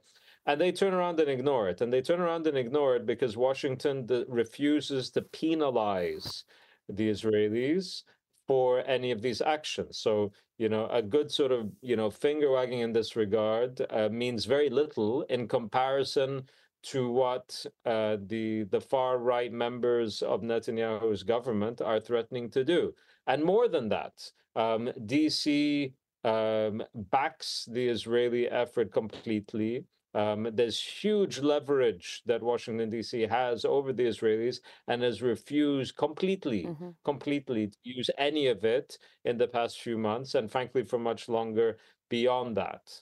And 0.48 0.62
they 0.62 0.72
turn 0.72 0.94
around 0.94 1.20
and 1.20 1.30
ignore 1.30 1.70
it. 1.70 1.82
And 1.82 1.92
they 1.92 2.02
turn 2.02 2.20
around 2.20 2.46
and 2.46 2.58
ignore 2.58 2.96
it 2.96 3.06
because 3.06 3.36
Washington 3.36 4.08
refuses 4.28 5.10
to 5.12 5.22
penalize 5.22 6.44
the 6.88 7.10
Israelis 7.10 8.04
for 8.48 8.84
any 8.88 9.12
of 9.12 9.22
these 9.22 9.42
actions. 9.42 9.98
So, 9.98 10.32
you 10.58 10.70
know, 10.70 10.88
a 10.88 11.02
good 11.02 11.32
sort 11.32 11.52
of, 11.52 11.72
you 11.82 11.96
know, 11.96 12.10
finger 12.10 12.52
wagging 12.52 12.80
in 12.80 12.94
this 12.94 13.16
regard 13.16 13.86
uh, 13.90 14.10
means 14.12 14.46
very 14.46 14.70
little 14.70 15.24
in 15.24 15.48
comparison 15.48 16.44
to 16.84 17.10
what 17.12 17.66
uh, 17.86 18.18
the 18.28 18.64
the 18.70 18.80
far 18.80 19.18
right 19.18 19.52
members 19.52 20.22
of 20.22 20.42
Netanyahu's 20.42 21.24
government 21.24 21.82
are 21.82 22.00
threatening 22.00 22.50
to 22.52 22.64
do. 22.64 22.94
And 23.26 23.44
more 23.44 23.68
than 23.68 23.90
that, 23.90 24.14
um, 24.56 24.92
DC 25.06 25.94
um, 26.24 26.84
backs 26.94 27.68
the 27.72 27.88
Israeli 27.88 28.48
effort 28.48 28.92
completely. 28.92 29.84
Um, 30.16 30.48
there's 30.54 30.82
huge 30.82 31.40
leverage 31.40 32.24
that 32.26 32.42
Washington 32.42 32.90
D.C. 32.90 33.24
has 33.24 33.66
over 33.66 33.92
the 33.92 34.04
Israelis 34.04 34.62
and 34.88 35.04
has 35.04 35.22
refused 35.22 35.98
completely, 35.98 36.64
mm-hmm. 36.64 36.92
completely 37.04 37.68
to 37.68 37.78
use 37.84 38.10
any 38.18 38.48
of 38.48 38.64
it 38.64 38.98
in 39.26 39.38
the 39.38 39.48
past 39.48 39.82
few 39.82 39.98
months, 39.98 40.34
and 40.34 40.50
frankly, 40.50 40.86
for 40.86 40.98
much 40.98 41.28
longer 41.28 41.78
beyond 42.10 42.56
that. 42.56 43.02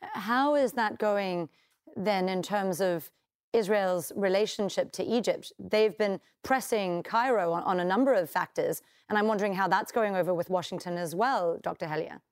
How 0.00 0.54
is 0.54 0.72
that 0.72 0.98
going 0.98 1.50
then 1.96 2.30
in 2.30 2.42
terms 2.42 2.80
of 2.80 3.10
Israel's 3.52 4.10
relationship 4.16 4.90
to 4.92 5.04
Egypt? 5.04 5.52
They've 5.58 5.96
been 5.98 6.18
pressing 6.42 7.02
Cairo 7.02 7.52
on, 7.52 7.62
on 7.64 7.78
a 7.78 7.84
number 7.84 8.14
of 8.14 8.30
factors, 8.30 8.80
and 9.10 9.18
I'm 9.18 9.26
wondering 9.26 9.52
how 9.52 9.68
that's 9.68 9.92
going 9.92 10.16
over 10.16 10.32
with 10.32 10.48
Washington 10.48 10.96
as 10.96 11.14
well, 11.14 11.58
Dr. 11.62 11.86
Hellyer. 11.86 12.22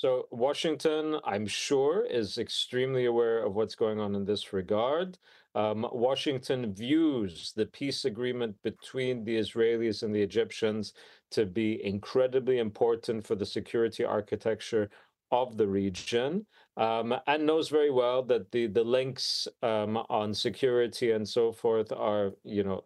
So 0.00 0.26
Washington, 0.30 1.20
I'm 1.24 1.46
sure, 1.46 2.06
is 2.06 2.38
extremely 2.38 3.04
aware 3.04 3.44
of 3.44 3.54
what's 3.54 3.74
going 3.74 4.00
on 4.00 4.14
in 4.14 4.24
this 4.24 4.54
regard. 4.54 5.18
Um, 5.54 5.86
Washington 5.92 6.72
views 6.72 7.52
the 7.54 7.66
peace 7.66 8.06
agreement 8.06 8.56
between 8.62 9.24
the 9.24 9.36
Israelis 9.36 10.02
and 10.02 10.14
the 10.14 10.22
Egyptians 10.22 10.94
to 11.32 11.44
be 11.44 11.84
incredibly 11.84 12.60
important 12.60 13.26
for 13.26 13.34
the 13.34 13.44
security 13.44 14.02
architecture 14.02 14.88
of 15.32 15.58
the 15.58 15.68
region, 15.68 16.46
um, 16.78 17.14
and 17.26 17.44
knows 17.44 17.68
very 17.68 17.90
well 17.90 18.22
that 18.22 18.50
the 18.52 18.68
the 18.68 18.82
links 18.82 19.46
um, 19.62 19.98
on 20.08 20.32
security 20.32 21.10
and 21.10 21.28
so 21.28 21.52
forth 21.52 21.92
are 21.92 22.32
you 22.42 22.64
know 22.64 22.82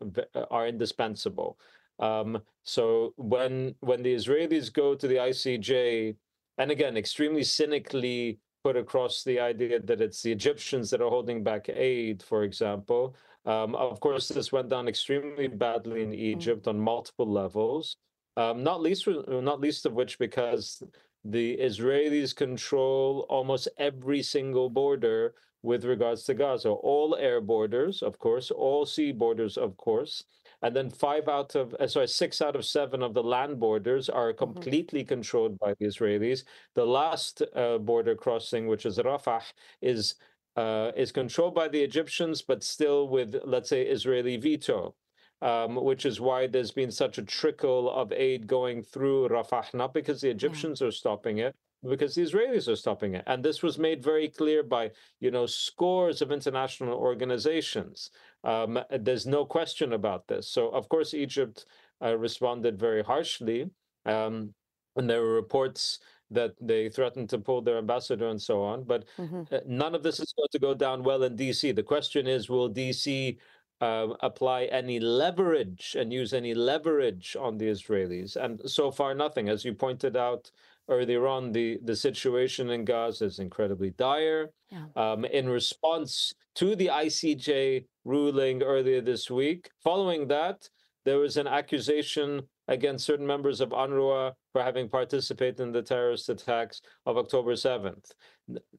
are 0.50 0.66
indispensable. 0.66 1.61
Um, 2.00 2.42
so 2.64 3.14
when 3.16 3.76
when 3.78 4.02
the 4.02 4.16
Israelis 4.16 4.73
go 4.73 4.97
to 4.97 5.06
the 5.06 5.21
ICJ 5.30 6.16
and 6.58 6.70
again, 6.70 6.96
extremely 6.96 7.44
cynically 7.44 8.38
put 8.62 8.76
across 8.76 9.23
the 9.23 9.38
idea 9.38 9.80
that 9.80 10.00
it's 10.00 10.23
the 10.23 10.32
Egyptians 10.32 10.90
that 10.90 11.02
are 11.02 11.11
holding 11.11 11.42
back 11.42 11.68
aid, 11.68 12.23
for 12.23 12.44
example. 12.44 13.14
Um, 13.44 13.75
of 13.75 14.00
course, 14.00 14.28
this 14.28 14.52
went 14.52 14.70
down 14.70 14.88
extremely 14.88 15.49
badly 15.49 16.02
in 16.02 16.11
mm. 16.11 16.16
Egypt 16.16 16.66
on 16.66 16.80
multiple 16.80 17.30
levels. 17.30 17.96
Um, 18.37 18.64
not 18.64 18.80
least, 18.80 19.06
not 19.28 19.61
least 19.61 19.84
of 19.87 19.92
which 19.92 20.18
because 20.18 20.82
the 21.25 21.58
Israelis 21.58 22.34
control 22.34 23.26
almost 23.28 23.68
every 23.78 24.23
single 24.23 24.70
border 24.70 25.34
with 25.62 25.84
regards 25.84 26.25
to 26.25 26.34
Gaza. 26.34 26.70
All 26.70 27.16
air 27.16 27.40
borders, 27.40 28.02
of 28.02 28.18
course, 28.18 28.50
all 28.50 28.87
sea 28.87 29.12
borders, 29.12 29.56
of 29.56 29.76
course, 29.76 30.25
and 30.64 30.75
then 30.75 30.88
five 30.88 31.28
out 31.28 31.54
of 31.54 31.75
uh, 31.75 31.87
sorry 31.87 32.09
six 32.09 32.40
out 32.40 32.56
of 32.56 32.64
seven 32.64 33.02
of 33.02 33.12
the 33.12 33.23
land 33.23 33.61
borders 33.61 34.09
are 34.09 34.30
mm-hmm. 34.30 34.38
completely 34.38 35.00
mm-hmm. 35.00 35.09
controlled 35.09 35.59
by 35.59 35.75
the 35.78 35.85
Israelis. 35.85 36.44
The 36.75 36.87
last 36.87 37.42
uh, 37.54 37.78
border 37.78 38.16
crossing, 38.16 38.66
which 38.66 38.87
is 38.87 38.99
Rafah, 38.99 39.42
is 39.83 40.14
uh, 40.56 40.90
is 40.97 41.12
controlled 41.12 41.54
by 41.54 41.68
the 41.68 41.83
Egyptians, 41.83 42.40
but 42.40 42.64
still 42.64 43.09
with 43.09 43.37
let's 43.44 43.68
say 43.68 43.83
Israeli 43.83 44.37
veto. 44.38 44.94
Um, 45.42 45.75
which 45.75 46.06
is 46.06 46.23
why 46.23 46.47
there's 46.47 46.71
been 46.71 46.90
such 46.90 47.18
a 47.18 47.23
trickle 47.23 47.90
of 47.90 48.12
aid 48.12 48.47
going 48.47 48.83
through 48.83 49.28
Rafah, 49.28 49.75
not 49.75 49.92
because 49.92 50.23
the 50.23 50.30
Egyptians 50.30 50.80
yeah. 50.80 50.87
are 50.87 50.90
stopping 50.90 51.38
it, 51.38 51.54
because 51.88 52.14
the 52.14 52.22
Israelis 52.22 52.68
are 52.68 52.76
stopping 52.76 53.14
it. 53.14 53.24
And 53.26 53.44
this 53.44 53.62
was 53.62 53.78
made 53.78 54.02
very 54.02 54.28
clear 54.28 54.62
by, 54.62 54.90
you 55.20 55.30
know, 55.30 55.46
scores 55.46 56.22
of 56.22 56.32
international 56.32 56.94
organizations. 56.94 58.10
Um, 58.42 58.78
there's 58.90 59.26
no 59.26 59.44
question 59.44 59.92
about 59.92 60.26
this. 60.26 60.48
So, 60.48 60.68
of 60.68 60.88
course, 60.88 61.14
Egypt 61.14 61.66
uh, 62.02 62.16
responded 62.16 62.78
very 62.78 63.02
harshly. 63.02 63.70
Um, 64.06 64.54
and 64.96 65.08
there 65.08 65.22
were 65.22 65.34
reports 65.34 65.98
that 66.30 66.54
they 66.60 66.88
threatened 66.88 67.28
to 67.30 67.38
pull 67.38 67.62
their 67.62 67.78
ambassador 67.78 68.28
and 68.28 68.40
so 68.40 68.62
on. 68.62 68.84
But 68.84 69.04
mm-hmm. 69.18 69.42
uh, 69.54 69.58
none 69.66 69.94
of 69.94 70.02
this 70.02 70.20
is 70.20 70.32
going 70.36 70.48
to 70.52 70.58
go 70.58 70.74
down 70.74 71.02
well 71.02 71.22
in 71.22 71.36
DC. 71.36 71.74
The 71.74 71.82
question 71.82 72.26
is 72.26 72.48
will 72.48 72.70
DC 72.70 73.38
uh, 73.80 74.08
apply 74.20 74.64
any 74.64 75.00
leverage 75.00 75.96
and 75.98 76.12
use 76.12 76.32
any 76.32 76.54
leverage 76.54 77.36
on 77.38 77.58
the 77.58 77.66
Israelis? 77.66 78.36
And 78.36 78.60
so 78.68 78.90
far, 78.90 79.14
nothing. 79.14 79.48
As 79.48 79.64
you 79.64 79.74
pointed 79.74 80.16
out 80.16 80.50
earlier 80.88 81.26
on, 81.26 81.52
the, 81.52 81.78
the 81.84 81.96
situation 81.96 82.70
in 82.70 82.84
Gaza 82.84 83.24
is 83.26 83.38
incredibly 83.38 83.90
dire. 83.90 84.50
Yeah. 84.70 84.86
Um, 84.96 85.24
in 85.24 85.48
response 85.48 86.34
to 86.56 86.76
the 86.76 86.88
ICJ 86.88 87.86
ruling 88.04 88.62
earlier 88.62 89.00
this 89.00 89.30
week, 89.30 89.70
following 89.82 90.28
that, 90.28 90.68
there 91.04 91.18
was 91.18 91.36
an 91.36 91.46
accusation 91.46 92.42
against 92.68 93.04
certain 93.04 93.26
members 93.26 93.60
of 93.60 93.70
UNRWA 93.70 94.32
for 94.52 94.62
having 94.62 94.88
participated 94.88 95.60
in 95.60 95.72
the 95.72 95.82
terrorist 95.82 96.28
attacks 96.28 96.80
of 97.04 97.18
October 97.18 97.52
7th. 97.52 98.10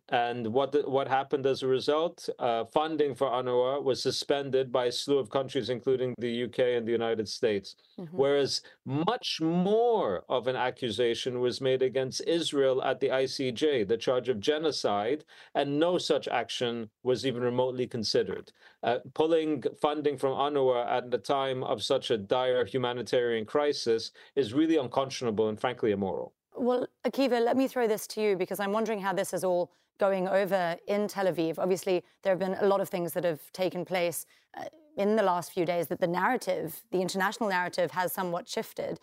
And 0.09 0.53
what 0.53 0.87
what 0.87 1.07
happened 1.07 1.47
as 1.47 1.63
a 1.63 1.67
result? 1.67 2.29
Uh, 2.37 2.65
funding 2.65 3.15
for 3.15 3.27
UNRWA 3.27 3.83
was 3.83 4.03
suspended 4.03 4.71
by 4.71 4.85
a 4.85 4.91
slew 4.91 5.17
of 5.17 5.31
countries, 5.31 5.71
including 5.71 6.13
the 6.19 6.43
UK 6.43 6.59
and 6.77 6.87
the 6.87 6.91
United 6.91 7.27
States. 7.27 7.75
Mm-hmm. 7.99 8.15
Whereas 8.15 8.61
much 8.85 9.41
more 9.41 10.23
of 10.29 10.45
an 10.45 10.55
accusation 10.55 11.39
was 11.39 11.59
made 11.59 11.81
against 11.81 12.21
Israel 12.27 12.83
at 12.83 12.99
the 12.99 13.09
ICJ, 13.09 13.87
the 13.87 13.97
charge 13.97 14.29
of 14.29 14.39
genocide, 14.39 15.25
and 15.55 15.79
no 15.79 15.97
such 15.97 16.27
action 16.27 16.91
was 17.01 17.25
even 17.25 17.41
remotely 17.41 17.87
considered. 17.87 18.51
Uh, 18.83 18.99
pulling 19.15 19.63
funding 19.81 20.17
from 20.17 20.33
UNRWA 20.33 20.85
at 20.85 21.09
the 21.09 21.17
time 21.17 21.63
of 21.63 21.81
such 21.81 22.11
a 22.11 22.17
dire 22.19 22.63
humanitarian 22.65 23.45
crisis 23.45 24.11
is 24.35 24.53
really 24.53 24.77
unconscionable 24.77 25.49
and 25.49 25.59
frankly 25.59 25.91
immoral. 25.91 26.34
Well, 26.57 26.87
Akiva, 27.05 27.43
let 27.43 27.57
me 27.57 27.67
throw 27.67 27.87
this 27.87 28.07
to 28.07 28.21
you 28.21 28.35
because 28.37 28.59
I'm 28.59 28.71
wondering 28.71 29.01
how 29.01 29.13
this 29.13 29.33
is 29.33 29.43
all 29.43 29.71
going 29.99 30.27
over 30.27 30.77
in 30.87 31.07
Tel 31.07 31.25
Aviv. 31.25 31.59
Obviously, 31.59 32.03
there 32.23 32.31
have 32.31 32.39
been 32.39 32.55
a 32.59 32.67
lot 32.67 32.81
of 32.81 32.89
things 32.89 33.13
that 33.13 33.23
have 33.23 33.51
taken 33.51 33.85
place 33.85 34.25
uh, 34.57 34.65
in 34.97 35.15
the 35.15 35.23
last 35.23 35.51
few 35.51 35.65
days 35.65 35.87
that 35.87 35.99
the 35.99 36.07
narrative, 36.07 36.83
the 36.91 37.01
international 37.01 37.49
narrative, 37.49 37.91
has 37.91 38.13
somewhat 38.13 38.47
shifted. 38.47 38.99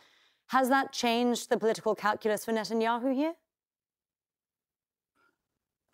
Has 0.49 0.69
that 0.69 0.93
changed 0.93 1.51
the 1.51 1.59
political 1.59 1.95
calculus 1.95 2.45
for 2.45 2.53
Netanyahu 2.53 3.15
here? 3.15 3.35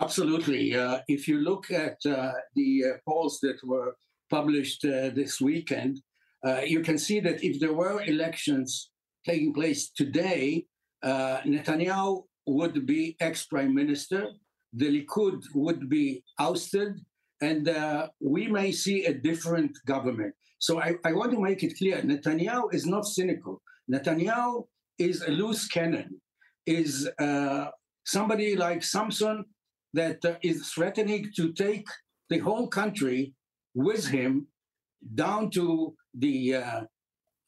Absolutely. 0.01 0.77
Uh, 0.77 1.01
if 1.09 1.27
you 1.27 1.39
look 1.39 1.71
at 1.73 1.99
uh, 2.07 2.33
the 2.55 2.85
uh, 2.85 2.97
polls 3.05 3.41
that 3.41 3.59
were 3.65 3.97
published 4.31 4.85
uh, 4.85 5.11
this 5.11 5.41
weekend, 5.41 6.01
uh, 6.47 6.61
you 6.65 6.81
can 6.81 6.99
see 6.99 7.19
that 7.19 7.43
if 7.43 7.59
there 7.59 7.73
were 7.73 8.03
elections 8.03 8.91
taking 9.25 9.53
place 9.53 9.91
today, 9.91 10.67
uh, 11.03 11.41
Netanyahu 11.47 12.25
would 12.47 12.87
be 12.87 13.17
ex 13.21 13.47
prime 13.47 13.75
minister, 13.75 14.29
the 14.73 15.03
Likud 15.03 15.43
would 15.55 15.89
be 15.89 16.23
ousted, 16.39 16.95
and 17.41 17.69
uh, 17.69 18.09
we 18.21 18.49
may 18.49 18.73
see 18.73 19.05
a 19.05 19.15
different 19.15 19.79
government. 19.87 20.35
So 20.59 20.81
I, 20.81 20.95
I, 21.05 21.13
want 21.13 21.31
to 21.33 21.41
make 21.41 21.63
it 21.63 21.79
clear 21.79 22.03
Netanyahu 22.03 22.75
is 22.75 22.85
not 22.85 23.07
cynical. 23.07 23.63
Netanyahu 23.93 24.67
is 24.99 25.23
a 25.23 25.31
loose 25.31 25.69
cannon, 25.69 26.21
is 26.67 27.09
uh, 27.21 27.67
somebody 28.05 28.57
like 28.57 28.83
Samson 28.83 29.45
that 29.95 30.25
uh, 30.25 30.35
is 30.43 30.69
threatening 30.73 31.31
to 31.37 31.53
take 31.53 31.87
the 32.29 32.39
whole 32.39 32.67
country 32.67 33.35
with 33.75 34.09
him 34.09 34.49
down 35.15 35.51
to 35.51 35.95
the 36.15 36.57
uh, 36.57 36.81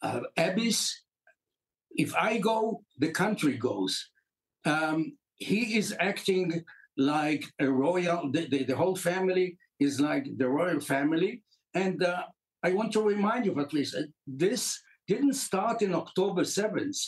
uh, 0.02 0.21
abyss 0.37 0.95
if 1.93 2.15
I 2.15 2.39
go, 2.39 2.83
the 2.99 3.11
country 3.11 3.57
goes. 3.57 4.11
Um, 4.65 5.17
he 5.37 5.77
is 5.77 5.97
acting 6.01 6.65
like 6.97 7.45
a 7.61 7.69
royal, 7.71 8.31
the, 8.31 8.47
the, 8.47 8.65
the, 8.65 8.77
whole 8.77 8.97
family 8.97 9.57
is 9.79 10.01
like 10.01 10.27
the 10.37 10.49
royal 10.49 10.81
family. 10.81 11.43
And 11.75 12.03
uh, 12.03 12.25
I 12.63 12.73
want 12.73 12.93
to 12.93 13.03
remind 13.03 13.47
you, 13.47 13.53
Patrice, 13.53 13.97
this 14.27 14.79
didn't 15.09 15.35
start 15.35 15.83
in 15.83 15.95
October 15.95 16.43
7th. 16.43 16.99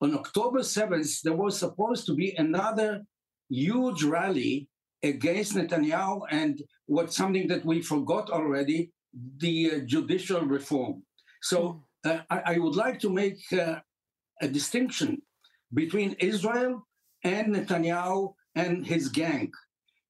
on 0.00 0.14
October 0.14 0.60
7th, 0.60 1.20
there 1.22 1.36
was 1.36 1.58
supposed 1.58 2.06
to 2.06 2.14
be 2.14 2.34
another 2.36 3.02
huge 3.48 4.04
rally 4.04 4.68
against 5.02 5.54
Netanyahu 5.54 6.22
and 6.30 6.62
what 6.86 7.12
something 7.12 7.48
that 7.48 7.64
we 7.64 7.82
forgot 7.82 8.30
already, 8.30 8.92
the 9.38 9.56
uh, 9.72 9.78
judicial 9.86 10.42
reform. 10.42 11.02
So 11.42 11.82
hmm. 12.04 12.10
uh, 12.10 12.20
I, 12.30 12.54
I, 12.54 12.58
would 12.58 12.76
like 12.76 12.98
to 13.00 13.10
make 13.10 13.40
uh, 13.52 13.80
a 14.40 14.48
distinction 14.48 15.22
between 15.72 16.16
Israel 16.18 16.86
and 17.24 17.54
Netanyahu 17.54 18.34
and 18.54 18.86
his 18.86 19.08
gang. 19.08 19.52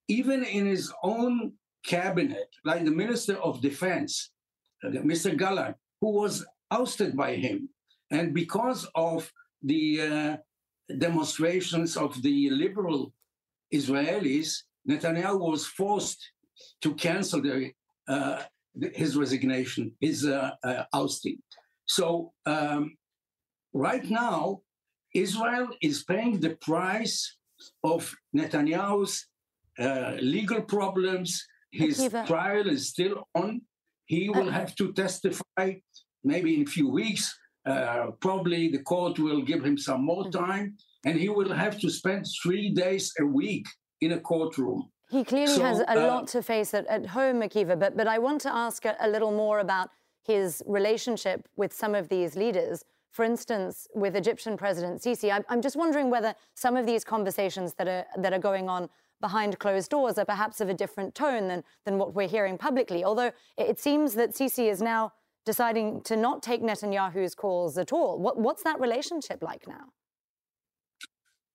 Even 0.09 0.45
in 0.45 0.67
his 0.67 0.93
own 1.03 1.53
cabinet, 1.85 2.49
like 2.65 2.85
the 2.85 2.91
Minister 2.91 3.37
of 3.37 3.61
Defense, 3.61 4.31
Mr. 4.85 5.37
Gallant, 5.37 5.77
who 6.01 6.11
was 6.11 6.45
ousted 6.71 7.17
by 7.17 7.35
him. 7.37 7.69
And 8.11 8.35
because 8.35 8.89
of 8.95 9.31
the 9.63 10.01
uh, 10.01 10.37
demonstrations 10.99 11.97
of 11.97 12.21
the 12.23 12.51
liberal 12.51 13.13
Israelis, 13.73 14.63
Netanyahu 14.89 15.51
was 15.51 15.67
forced 15.67 16.33
to 16.83 16.95
cancel 16.95 17.43
the, 17.43 17.73
uh, 18.09 18.43
his 18.95 19.17
resignation, 19.17 19.93
his 20.01 20.27
uh, 20.27 20.53
uh, 20.65 20.85
ousting. 20.93 21.39
So 21.87 22.33
um, 22.47 22.97
right 23.73 24.09
now, 24.09 24.63
Israel 25.15 25.69
is 25.83 26.05
paying 26.05 26.41
the 26.41 26.57
price 26.57 27.37
of 27.83 28.15
Netanyahu's 28.37 29.27
uh, 29.79 30.17
legal 30.21 30.63
problems. 30.63 31.45
His 31.73 31.99
Akiva. 31.99 32.27
trial 32.27 32.69
is 32.69 32.89
still 32.89 33.29
on. 33.35 33.63
He 34.07 34.29
will 34.29 34.49
uh, 34.49 34.53
have 34.53 34.75
to 34.77 34.93
testify 34.93 35.75
maybe 36.25 36.57
in 36.57 36.63
a 36.63 36.71
few 36.71 36.89
weeks. 36.91 37.37
Uh, 37.67 38.11
probably 38.21 38.69
the 38.69 38.83
court 38.83 39.19
will 39.19 39.43
give 39.43 39.65
him 39.65 39.77
some 39.77 40.05
more 40.05 40.25
mm-hmm. 40.25 40.45
time, 40.45 40.77
and 41.05 41.19
he 41.19 41.29
will 41.29 41.53
have 41.53 41.79
to 41.81 41.91
spend 41.91 42.27
three 42.43 42.71
days 42.71 43.13
a 43.21 43.25
week 43.25 43.67
in 44.01 44.13
a 44.13 44.21
courtroom. 44.21 44.91
He 45.11 45.25
clearly 45.25 45.55
so, 45.55 45.63
has 45.63 45.81
a 45.81 45.99
uh, 45.99 46.07
lot 46.07 46.29
to 46.29 46.43
face 46.43 46.73
at, 46.73 46.87
at 46.87 47.07
home, 47.07 47.41
Akiva, 47.43 47.79
but, 47.79 47.97
but 47.97 48.07
I 48.07 48.19
want 48.19 48.41
to 48.43 48.55
ask 48.55 48.85
a, 48.85 48.97
a 49.01 49.09
little 49.09 49.33
more 49.33 49.59
about 49.59 49.91
his 50.23 50.63
relationship 50.67 51.49
with 51.57 51.73
some 51.73 51.95
of 51.95 52.09
these 52.09 52.37
leaders. 52.37 52.85
For 53.11 53.25
instance, 53.25 53.89
with 53.95 54.15
Egyptian 54.15 54.57
President 54.57 55.01
Sisi, 55.01 55.45
I'm, 55.49 55.61
just 55.61 55.77
wondering 55.77 56.11
whether 56.11 56.35
some 56.55 56.77
of 56.77 56.87
these 56.87 57.03
conversations 57.05 57.75
that 57.75 57.89
are, 57.89 58.07
that 58.17 58.33
are 58.33 58.39
going 58.39 58.69
on 58.69 58.89
behind 59.21 59.59
closed 59.59 59.91
doors 59.91 60.17
are 60.17 60.25
perhaps 60.25 60.61
of 60.61 60.69
a 60.69 60.75
different 60.75 61.15
tone 61.15 61.49
than, 61.49 61.65
than 61.85 61.99
what 61.99 62.15
we're 62.15 62.29
hearing 62.29 62.57
publicly. 62.57 63.05
Although 63.05 63.33
it 63.59 63.81
seems 63.81 64.15
that 64.15 64.35
Sisi 64.35 64.71
is 64.71 64.81
now 64.81 65.13
deciding 65.45 66.03
to 66.03 66.17
not 66.17 66.43
take 66.43 66.63
Netanyahu's 66.63 67.35
calls 67.35 67.79
at 67.79 67.93
all. 67.93 68.19
What, 68.19 68.39
what's 68.39 68.63
that 68.63 68.79
relationship 68.81 69.43
like 69.43 69.67
now? 69.67 69.87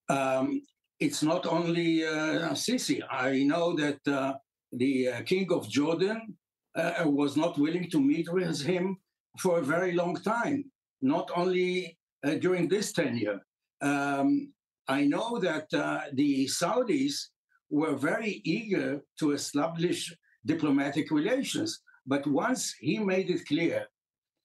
Um, 0.10 0.62
it's 1.00 1.24
not 1.24 1.46
only 1.46 2.06
uh, 2.06 2.50
Sisi. 2.52 3.02
I 3.10 3.44
know 3.44 3.76
that 3.76 4.00
uh, 4.08 4.34
the 4.72 5.10
uh, 5.10 5.22
King 5.22 5.52
of 5.52 5.70
Jordan 5.70 6.36
uh, 6.76 7.04
was 7.06 7.38
not 7.38 7.58
willing 7.58 7.90
to 7.92 8.00
meet 8.00 8.32
with 8.32 8.62
him 8.62 8.98
for 9.40 9.60
a 9.60 9.64
very 9.64 9.94
long 9.94 10.16
time, 10.16 10.66
not 11.02 11.30
only 11.36 11.98
uh, 12.26 12.36
during 12.36 12.68
this 12.68 12.92
tenure. 12.92 13.40
Um, 13.82 14.52
I 14.88 15.06
know 15.06 15.40
that 15.40 15.74
uh, 15.74 16.02
the 16.14 16.46
Saudis 16.46 17.30
were 17.70 17.96
very 17.96 18.42
eager 18.44 19.02
to 19.20 19.32
establish 19.32 20.16
diplomatic 20.46 21.12
relations. 21.12 21.82
But 22.06 22.26
once 22.28 22.74
he 22.80 23.00
made 23.00 23.30
it 23.30 23.46
clear 23.48 23.88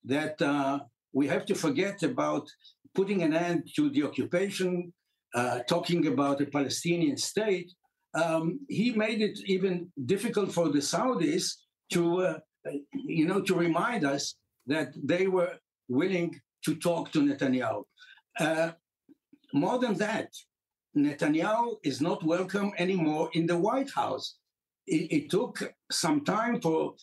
that 0.04 0.40
uh, 0.40 0.80
we 1.12 1.26
have 1.28 1.44
to 1.46 1.54
forget 1.54 2.02
about 2.02 2.48
putting 2.94 3.22
an 3.22 3.34
end 3.34 3.68
to 3.76 3.90
the 3.90 4.02
occupation, 4.04 4.92
uh, 5.34 5.60
talking 5.68 6.06
about 6.06 6.40
a 6.40 6.46
Palestinian 6.46 7.16
state, 7.16 7.70
um, 8.14 8.60
he 8.68 8.92
made 8.92 9.20
it 9.22 9.38
even 9.46 9.92
difficult 10.06 10.50
for 10.52 10.68
the 10.68 10.78
Saudis 10.78 11.52
to, 11.92 12.22
uh, 12.22 12.38
you 12.92 13.26
know, 13.26 13.40
to 13.40 13.54
remind 13.54 14.04
us 14.04 14.34
that 14.66 14.92
they 15.02 15.26
were 15.26 15.52
willing 15.90 16.40
to 16.64 16.74
talk 16.76 17.12
to 17.12 17.20
Netanyahu. 17.20 17.84
Uh, 18.38 18.70
more 19.52 19.78
than 19.78 19.94
that, 19.94 20.28
Netanyahu 20.96 21.76
is 21.84 22.00
not 22.00 22.24
welcome 22.24 22.72
anymore 22.78 23.30
in 23.34 23.46
the 23.46 23.58
White 23.58 23.90
House. 23.90 24.36
It, 24.86 25.12
it 25.16 25.30
took 25.30 25.72
some 25.90 26.24
time 26.24 26.60
for 26.60 26.94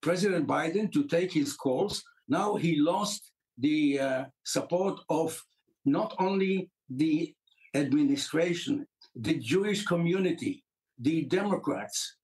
President 0.00 0.46
Biden 0.46 0.90
to 0.92 1.04
take 1.04 1.32
his 1.32 1.54
calls. 1.54 2.02
Now 2.28 2.56
he 2.56 2.76
lost 2.76 3.32
the 3.58 4.00
uh, 4.00 4.24
support 4.44 5.00
of 5.08 5.40
not 5.84 6.14
only 6.18 6.70
the 6.88 7.34
administration, 7.74 8.86
the 9.14 9.34
Jewish 9.34 9.84
community, 9.84 10.64
the 10.98 11.22
Democrats. 11.24 12.16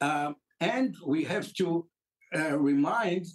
Uh, 0.00 0.32
and 0.60 0.94
we 1.06 1.24
have 1.24 1.52
to 1.54 1.86
uh, 2.34 2.58
remind 2.58 3.26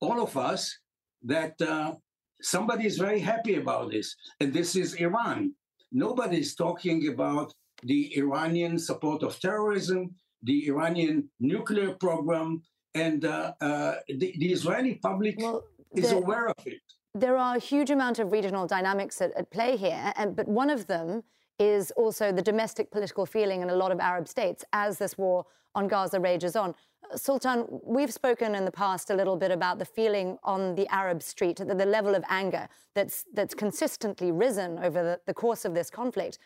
all 0.00 0.22
of 0.22 0.36
us 0.36 0.76
that 1.22 1.60
uh, 1.60 1.94
somebody 2.42 2.86
is 2.86 2.98
very 2.98 3.20
happy 3.20 3.56
about 3.56 3.90
this, 3.90 4.16
and 4.40 4.52
this 4.52 4.76
is 4.76 4.94
Iran. 4.94 5.52
Nobody 5.92 6.38
is 6.38 6.54
talking 6.54 7.08
about 7.08 7.52
the 7.82 8.16
Iranian 8.16 8.78
support 8.78 9.22
of 9.22 9.38
terrorism, 9.40 10.14
the 10.42 10.68
Iranian 10.68 11.28
nuclear 11.40 11.94
program, 11.94 12.62
and 12.94 13.24
uh, 13.24 13.52
uh, 13.60 13.94
the, 14.08 14.34
the, 14.38 14.52
Israeli 14.52 14.96
public 14.96 15.36
well, 15.38 15.62
is 15.94 16.12
aware 16.12 16.48
of 16.48 16.66
it. 16.66 16.80
There 17.14 17.36
are 17.36 17.56
a 17.56 17.58
huge 17.58 17.90
amount 17.90 18.18
of 18.18 18.32
regional 18.32 18.66
dynamics 18.66 19.20
at, 19.20 19.32
at 19.36 19.50
play 19.50 19.76
here, 19.76 20.12
and, 20.16 20.36
but 20.36 20.48
one 20.48 20.70
of 20.70 20.86
them 20.86 21.22
is 21.60 21.90
also 21.92 22.32
the 22.32 22.42
domestic 22.42 22.90
political 22.90 23.26
feeling 23.26 23.60
in 23.60 23.68
a 23.68 23.74
lot 23.74 23.92
of 23.92 24.00
Arab 24.00 24.26
states 24.26 24.64
as 24.72 24.98
this 24.98 25.18
war 25.18 25.44
on 25.74 25.86
Gaza 25.86 26.18
rages 26.18 26.56
on. 26.56 26.74
Sultan, 27.14 27.66
we've 27.84 28.12
spoken 28.12 28.54
in 28.54 28.64
the 28.64 28.70
past 28.70 29.10
a 29.10 29.14
little 29.14 29.36
bit 29.36 29.50
about 29.50 29.78
the 29.78 29.84
feeling 29.84 30.38
on 30.42 30.74
the 30.74 30.88
Arab 30.88 31.22
street, 31.22 31.56
the, 31.56 31.74
the 31.74 31.84
level 31.84 32.14
of 32.14 32.24
anger 32.28 32.66
that's, 32.94 33.26
that's 33.34 33.54
consistently 33.54 34.32
risen 34.32 34.78
over 34.78 35.02
the, 35.02 35.20
the 35.26 35.34
course 35.34 35.64
of 35.66 35.74
this 35.74 35.90
conflict. 35.90 36.38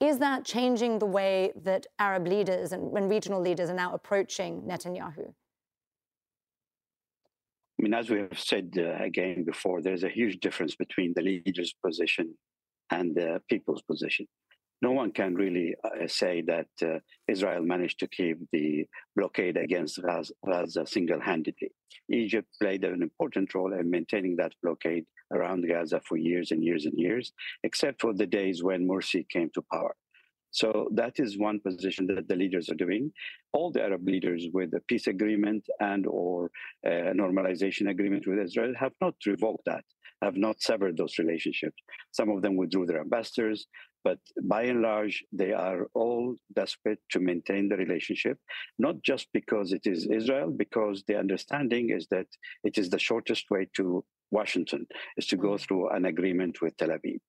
Is 0.00 0.18
that 0.18 0.44
changing 0.44 0.98
the 0.98 1.06
way 1.06 1.52
that 1.62 1.86
Arab 1.98 2.26
leaders 2.26 2.72
and, 2.72 2.96
and 2.96 3.10
regional 3.10 3.40
leaders 3.40 3.68
are 3.68 3.74
now 3.74 3.92
approaching 3.92 4.62
Netanyahu? 4.62 5.28
I 7.78 7.82
mean, 7.82 7.92
as 7.92 8.08
we 8.08 8.20
have 8.20 8.38
said 8.38 8.72
uh, 8.78 9.02
again 9.02 9.44
before, 9.44 9.82
there's 9.82 10.04
a 10.04 10.08
huge 10.08 10.40
difference 10.40 10.74
between 10.74 11.12
the 11.14 11.22
leader's 11.22 11.74
position 11.84 12.34
and 12.90 13.14
the 13.14 13.42
people's 13.48 13.82
position 13.82 14.26
no 14.82 14.92
one 14.92 15.12
can 15.12 15.34
really 15.34 15.74
uh, 15.84 16.06
say 16.06 16.42
that 16.42 16.66
uh, 16.82 16.98
Israel 17.28 17.62
managed 17.62 17.98
to 18.00 18.06
keep 18.08 18.38
the 18.52 18.86
blockade 19.16 19.56
against 19.56 20.00
Gaza 20.02 20.86
single-handedly. 20.86 21.70
Egypt 22.10 22.48
played 22.60 22.84
an 22.84 23.02
important 23.02 23.54
role 23.54 23.72
in 23.72 23.90
maintaining 23.90 24.36
that 24.36 24.52
blockade 24.62 25.06
around 25.32 25.66
Gaza 25.66 26.00
for 26.06 26.16
years 26.16 26.50
and 26.50 26.62
years 26.62 26.84
and 26.86 26.98
years, 26.98 27.32
except 27.62 28.00
for 28.00 28.12
the 28.12 28.26
days 28.26 28.62
when 28.62 28.86
Morsi 28.86 29.26
came 29.28 29.50
to 29.54 29.62
power. 29.72 29.94
So 30.50 30.88
that 30.94 31.14
is 31.18 31.36
one 31.36 31.58
position 31.58 32.06
that 32.14 32.28
the 32.28 32.36
leaders 32.36 32.68
are 32.70 32.76
doing. 32.76 33.10
All 33.52 33.72
the 33.72 33.82
Arab 33.82 34.06
leaders 34.06 34.46
with 34.52 34.72
a 34.74 34.80
peace 34.86 35.08
agreement 35.08 35.66
and 35.80 36.06
or 36.06 36.50
normalization 36.86 37.90
agreement 37.90 38.24
with 38.28 38.38
Israel 38.38 38.72
have 38.78 38.92
not 39.00 39.14
revoked 39.26 39.64
that, 39.64 39.84
have 40.24 40.36
not 40.36 40.62
severed 40.68 40.96
those 40.96 41.18
relationships. 41.18 41.80
Some 42.18 42.30
of 42.30 42.42
them 42.42 42.56
withdrew 42.56 42.86
their 42.86 43.00
ambassadors. 43.06 43.66
But 44.04 44.18
by 44.42 44.62
and 44.64 44.82
large, 44.82 45.16
they 45.32 45.52
are 45.52 45.80
all 45.94 46.36
desperate 46.54 47.00
to 47.12 47.20
maintain 47.20 47.68
the 47.68 47.76
relationship, 47.84 48.36
not 48.78 48.96
just 49.02 49.26
because 49.32 49.72
it 49.72 49.86
is 49.86 50.06
Israel, 50.06 50.50
because 50.64 50.96
the 51.08 51.18
understanding 51.24 51.86
is 51.98 52.06
that 52.10 52.26
it 52.68 52.76
is 52.76 52.90
the 52.90 52.98
shortest 52.98 53.44
way 53.50 53.66
to 53.76 54.04
Washington, 54.30 54.86
is 55.16 55.26
to 55.28 55.36
go 55.36 55.52
mm. 55.54 55.60
through 55.60 55.84
an 55.96 56.04
agreement 56.04 56.54
with 56.60 56.76
Tel 56.76 56.94
Aviv. 56.98 57.20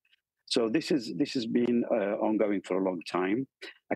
So 0.47 0.69
this 0.69 0.91
is 0.91 1.03
this 1.21 1.33
has 1.37 1.47
been 1.47 1.77
uh, 1.97 2.15
ongoing 2.27 2.61
for 2.67 2.75
a 2.77 2.85
long 2.89 3.01
time. 3.19 3.39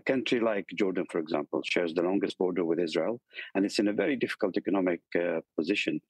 country 0.00 0.40
like 0.50 0.66
Jordan, 0.80 1.06
for 1.12 1.20
example, 1.24 1.60
shares 1.64 1.92
the 1.94 2.02
longest 2.10 2.38
border 2.38 2.64
with 2.64 2.80
Israel, 2.80 3.20
and 3.54 3.64
it's 3.64 3.78
in 3.78 3.88
a 3.88 3.92
very 4.02 4.16
difficult 4.16 4.56
economic 4.56 5.00
uh, 5.14 5.40
position 5.58 6.00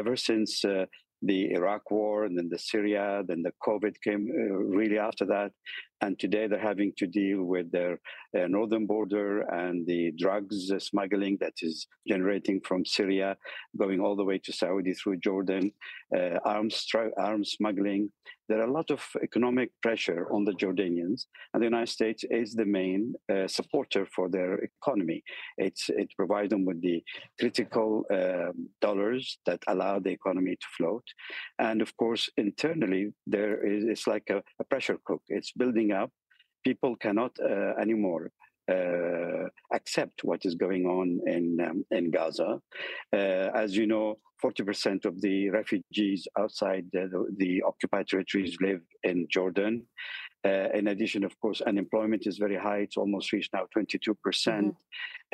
ever 0.00 0.16
since 0.16 0.64
uh, 0.64 0.86
the 1.22 1.52
Iraq 1.52 1.90
war 1.90 2.24
and 2.24 2.36
then 2.36 2.48
the 2.50 2.58
Syria, 2.58 3.22
then 3.26 3.42
the 3.42 3.52
COVID 3.66 3.94
came 4.02 4.28
uh, 4.30 4.54
really 4.54 4.98
after 4.98 5.24
that. 5.26 5.52
And 6.00 6.18
today 6.18 6.46
they're 6.46 6.58
having 6.58 6.92
to 6.96 7.06
deal 7.06 7.44
with 7.44 7.70
their 7.70 8.00
uh, 8.36 8.46
northern 8.46 8.86
border 8.86 9.42
and 9.42 9.86
the 9.86 10.12
drugs 10.18 10.70
smuggling 10.78 11.36
that 11.40 11.54
is 11.62 11.86
generating 12.08 12.60
from 12.60 12.84
Syria, 12.84 13.36
going 13.76 14.00
all 14.00 14.16
the 14.16 14.24
way 14.24 14.38
to 14.38 14.52
Saudi 14.52 14.94
through 14.94 15.18
Jordan, 15.18 15.72
uh, 16.16 16.38
arms 16.44 16.86
arms 17.18 17.52
smuggling. 17.52 18.10
There 18.48 18.58
are 18.58 18.66
a 18.66 18.72
lot 18.72 18.90
of 18.90 19.00
economic 19.22 19.70
pressure 19.80 20.26
on 20.32 20.44
the 20.44 20.52
Jordanians, 20.52 21.26
and 21.54 21.62
the 21.62 21.66
United 21.66 21.88
States 21.88 22.24
is 22.30 22.52
the 22.52 22.64
main 22.64 23.14
uh, 23.32 23.46
supporter 23.46 24.06
for 24.06 24.28
their 24.28 24.54
economy. 24.54 25.22
It's, 25.56 25.88
it 25.88 26.10
provides 26.16 26.50
them 26.50 26.64
with 26.64 26.82
the 26.82 27.00
critical 27.38 28.04
um, 28.12 28.68
dollars 28.80 29.38
that 29.46 29.62
allow 29.68 30.00
the 30.00 30.10
economy 30.10 30.56
to 30.56 30.66
float, 30.76 31.04
and 31.60 31.80
of 31.80 31.96
course 31.96 32.28
internally 32.36 33.12
there 33.24 33.64
is 33.64 33.84
it's 33.84 34.08
like 34.08 34.28
a, 34.30 34.42
a 34.58 34.64
pressure 34.64 34.98
cook. 35.04 35.22
It's 35.28 35.52
building 35.52 35.89
up. 35.92 36.10
People 36.64 36.96
cannot 36.96 37.32
uh, 37.40 37.74
anymore 37.80 38.30
uh, 38.70 39.48
accept 39.72 40.24
what 40.24 40.44
is 40.44 40.54
going 40.54 40.86
on 40.86 41.20
in 41.26 41.58
um, 41.60 41.84
in 41.90 42.10
Gaza. 42.10 42.60
Uh, 43.12 43.48
as 43.54 43.76
you 43.76 43.86
know, 43.86 44.18
40% 44.42 45.04
of 45.04 45.20
the 45.20 45.50
refugees 45.50 46.26
outside 46.38 46.86
the, 46.92 47.26
the, 47.36 47.62
occupied 47.62 48.08
territories 48.08 48.56
live 48.60 48.80
in 49.04 49.26
Jordan. 49.30 49.86
Uh, 50.42 50.68
in 50.72 50.88
addition, 50.88 51.22
of 51.22 51.38
course, 51.40 51.60
unemployment 51.60 52.26
is 52.26 52.38
very 52.38 52.56
high. 52.56 52.78
It's 52.78 52.96
almost 52.96 53.30
reached 53.32 53.52
now 53.52 53.66
22%. 53.76 54.16
percent 54.22 54.74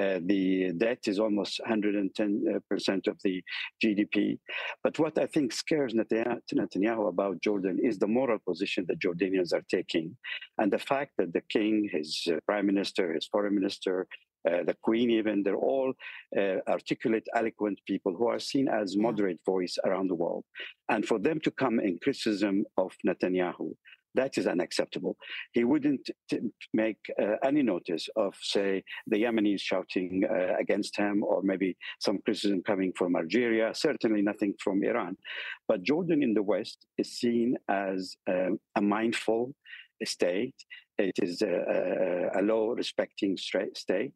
mm-hmm. 0.01 0.17
uh, 0.17 0.21
the 0.27 0.73
debt 0.73 0.99
is 1.07 1.21
almost 1.21 1.61
110% 1.69 3.07
of 3.07 3.17
the 3.23 3.45
GDP. 3.83 4.39
But 4.83 4.99
what 4.99 5.17
I 5.19 5.27
think 5.27 5.53
scares 5.53 5.95
Netanyahu 5.95 7.09
about 7.09 7.41
Jordan 7.41 7.79
is 7.81 7.99
the 7.99 8.09
moral 8.09 8.39
position 8.41 8.85
that 8.89 8.99
Jordanians 8.99 9.53
are 9.53 9.65
taking. 9.71 10.17
And 10.59 10.73
the 10.73 10.79
fact 10.79 11.13
that 11.19 11.33
the 11.33 11.43
king, 11.43 11.89
his 11.93 12.27
uh, 12.29 12.39
prime 12.45 12.67
minister, 12.67 13.13
his 13.15 13.27
foreign 13.27 13.55
minister, 13.55 14.09
uh, 14.47 14.63
the 14.65 14.77
Queen, 14.83 15.11
even, 15.11 15.43
they're 15.43 15.57
all 15.57 15.93
uh, 16.39 16.57
articulate, 16.69 17.27
eloquent 17.35 17.81
people 17.87 18.15
who 18.17 18.29
are 18.29 18.39
seen 18.39 18.69
as 18.69 18.97
moderate 18.97 19.41
voice 19.45 19.77
around 19.85 20.09
the 20.09 20.15
world. 20.15 20.45
And 20.89 21.05
for 21.07 21.19
them 21.19 21.41
to 21.41 21.51
come 21.51 21.81
in 21.81 21.99
criticism 22.03 22.65
of 22.77 22.93
Netanyahu, 23.07 23.75
that 24.15 24.39
is 24.39 24.47
unacceptable. 24.47 25.17
He 25.53 25.65
wouldn't 25.65 26.09
t- 26.31 26.41
make 26.73 26.99
uh, 27.23 27.37
any 27.45 27.63
notice 27.63 28.09
of, 28.17 28.35
say, 28.41 28.83
the 29.07 29.23
Yemenis 29.23 29.61
shouting 29.61 30.25
uh, 30.25 30.55
against 30.59 30.97
him, 30.97 31.23
or 31.23 31.43
maybe 31.43 31.77
some 32.01 32.19
criticism 32.25 32.63
coming 32.63 32.93
from 32.97 33.15
Algeria, 33.15 33.73
certainly 33.75 34.23
nothing 34.23 34.55
from 34.59 34.83
Iran. 34.83 35.17
But 35.69 35.83
Jordan 35.83 36.23
in 36.23 36.33
the 36.33 36.43
West 36.43 36.87
is 36.97 37.13
seen 37.13 37.57
as 37.69 38.17
um, 38.27 38.59
a 38.75 38.81
mindful 38.81 39.55
state. 40.05 40.55
It 40.99 41.19
is 41.23 41.43
a, 41.43 42.31
a, 42.37 42.41
a 42.41 42.43
law 42.43 42.73
respecting 42.73 43.37
state 43.37 44.15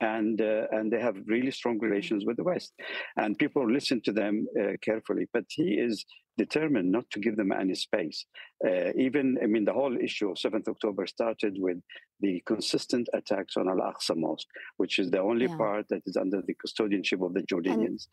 and 0.00 0.40
uh, 0.40 0.66
and 0.70 0.92
they 0.92 1.00
have 1.00 1.16
really 1.26 1.50
strong 1.50 1.78
relations 1.78 2.24
with 2.24 2.36
the 2.36 2.44
West, 2.44 2.72
and 3.16 3.38
people 3.38 3.70
listen 3.70 4.00
to 4.02 4.12
them 4.12 4.46
uh, 4.60 4.72
carefully. 4.80 5.26
But 5.32 5.44
he 5.48 5.74
is 5.74 6.04
determined 6.36 6.90
not 6.90 7.04
to 7.10 7.18
give 7.18 7.36
them 7.36 7.50
any 7.52 7.74
space. 7.74 8.24
Uh, 8.64 8.92
even 8.96 9.38
I 9.42 9.46
mean, 9.46 9.64
the 9.64 9.72
whole 9.72 9.96
issue 9.96 10.30
of 10.30 10.38
Seventh 10.38 10.68
October 10.68 11.06
started 11.06 11.56
with 11.58 11.78
the 12.20 12.42
consistent 12.46 13.08
attacks 13.12 13.56
on 13.56 13.68
Al 13.68 13.92
Aqsa 13.92 14.16
Mosque, 14.16 14.48
which 14.76 14.98
is 14.98 15.10
the 15.10 15.20
only 15.20 15.46
yeah. 15.46 15.56
part 15.56 15.86
that 15.90 16.02
is 16.06 16.16
under 16.16 16.42
the 16.46 16.54
custodianship 16.54 17.24
of 17.24 17.34
the 17.34 17.42
Jordanians, 17.42 18.06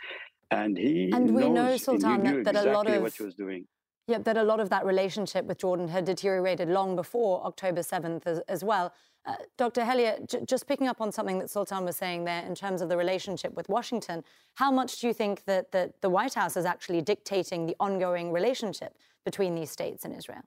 and, 0.52 0.78
and 0.78 0.78
he 0.78 1.12
and 1.14 1.36
we 1.36 1.50
know 1.50 1.78
Sultan 1.78 2.24
that, 2.24 2.44
that 2.46 2.56
exactly 2.56 2.72
a 2.72 2.74
lot 2.74 2.88
of 2.88 3.02
what 3.02 3.14
he 3.14 3.24
was 3.24 3.36
doing. 3.36 3.68
Yeah, 4.08 4.20
that 4.20 4.38
a 4.38 4.44
lot 4.44 4.60
of 4.60 4.70
that 4.70 4.86
relationship 4.86 5.46
with 5.46 5.58
Jordan 5.58 5.88
had 5.88 6.06
deteriorated 6.06 6.70
long 6.70 6.96
before 6.96 7.44
October 7.44 7.82
7th 7.82 8.28
as, 8.28 8.40
as 8.48 8.64
well. 8.64 8.94
Uh, 9.26 9.34
Dr. 9.58 9.84
Hellyer, 9.84 10.18
j- 10.28 10.46
just 10.46 10.68
picking 10.68 10.88
up 10.88 11.02
on 11.02 11.12
something 11.12 11.40
that 11.40 11.50
Sultan 11.50 11.84
was 11.84 11.98
saying 11.98 12.26
there 12.26 12.46
in 12.46 12.54
terms 12.54 12.82
of 12.84 12.90
the 12.90 12.98
relationship 12.98 13.56
with 13.56 13.68
Washington, 13.68 14.24
how 14.54 14.70
much 14.70 15.00
do 15.00 15.08
you 15.08 15.14
think 15.14 15.44
that, 15.46 15.72
that 15.72 16.00
the 16.02 16.10
White 16.10 16.36
House 16.36 16.56
is 16.56 16.66
actually 16.66 17.02
dictating 17.02 17.66
the 17.66 17.76
ongoing 17.80 18.32
relationship 18.32 18.96
between 19.24 19.56
these 19.56 19.72
states 19.72 20.06
and 20.06 20.16
Israel? 20.16 20.44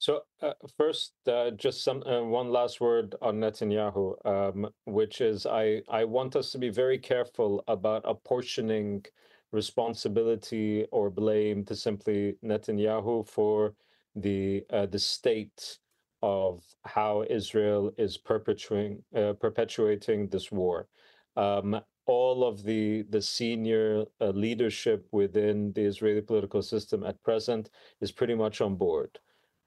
So 0.00 0.22
uh, 0.42 0.54
first, 0.76 1.12
uh, 1.28 1.52
just 1.52 1.84
some 1.84 2.02
uh, 2.02 2.22
one 2.22 2.50
last 2.50 2.80
word 2.80 3.14
on 3.22 3.36
Netanyahu, 3.36 4.26
um, 4.26 4.68
which 4.86 5.20
is 5.20 5.46
I 5.46 5.80
I 5.88 6.04
want 6.04 6.36
us 6.36 6.50
to 6.52 6.58
be 6.58 6.68
very 6.68 6.98
careful 6.98 7.64
about 7.68 8.02
apportioning 8.04 9.06
responsibility 9.54 10.86
or 10.90 11.10
blame 11.10 11.64
to 11.66 11.76
simply 11.76 12.36
Netanyahu 12.44 13.26
for 13.26 13.74
the 14.16 14.64
uh, 14.70 14.86
the 14.86 14.98
state 14.98 15.78
of 16.22 16.64
how 16.84 17.24
Israel 17.30 17.92
is 17.96 18.18
perpetuating 18.18 19.02
uh, 19.16 19.34
perpetuating 19.34 20.28
this 20.28 20.50
war. 20.52 20.88
Um, 21.36 21.80
all 22.06 22.44
of 22.44 22.62
the 22.64 23.04
the 23.10 23.22
senior 23.22 24.04
uh, 24.20 24.30
leadership 24.30 25.06
within 25.12 25.72
the 25.72 25.82
Israeli 25.82 26.20
political 26.20 26.62
system 26.62 27.04
at 27.04 27.22
present 27.22 27.70
is 28.00 28.12
pretty 28.12 28.34
much 28.34 28.60
on 28.60 28.74
board. 28.76 29.18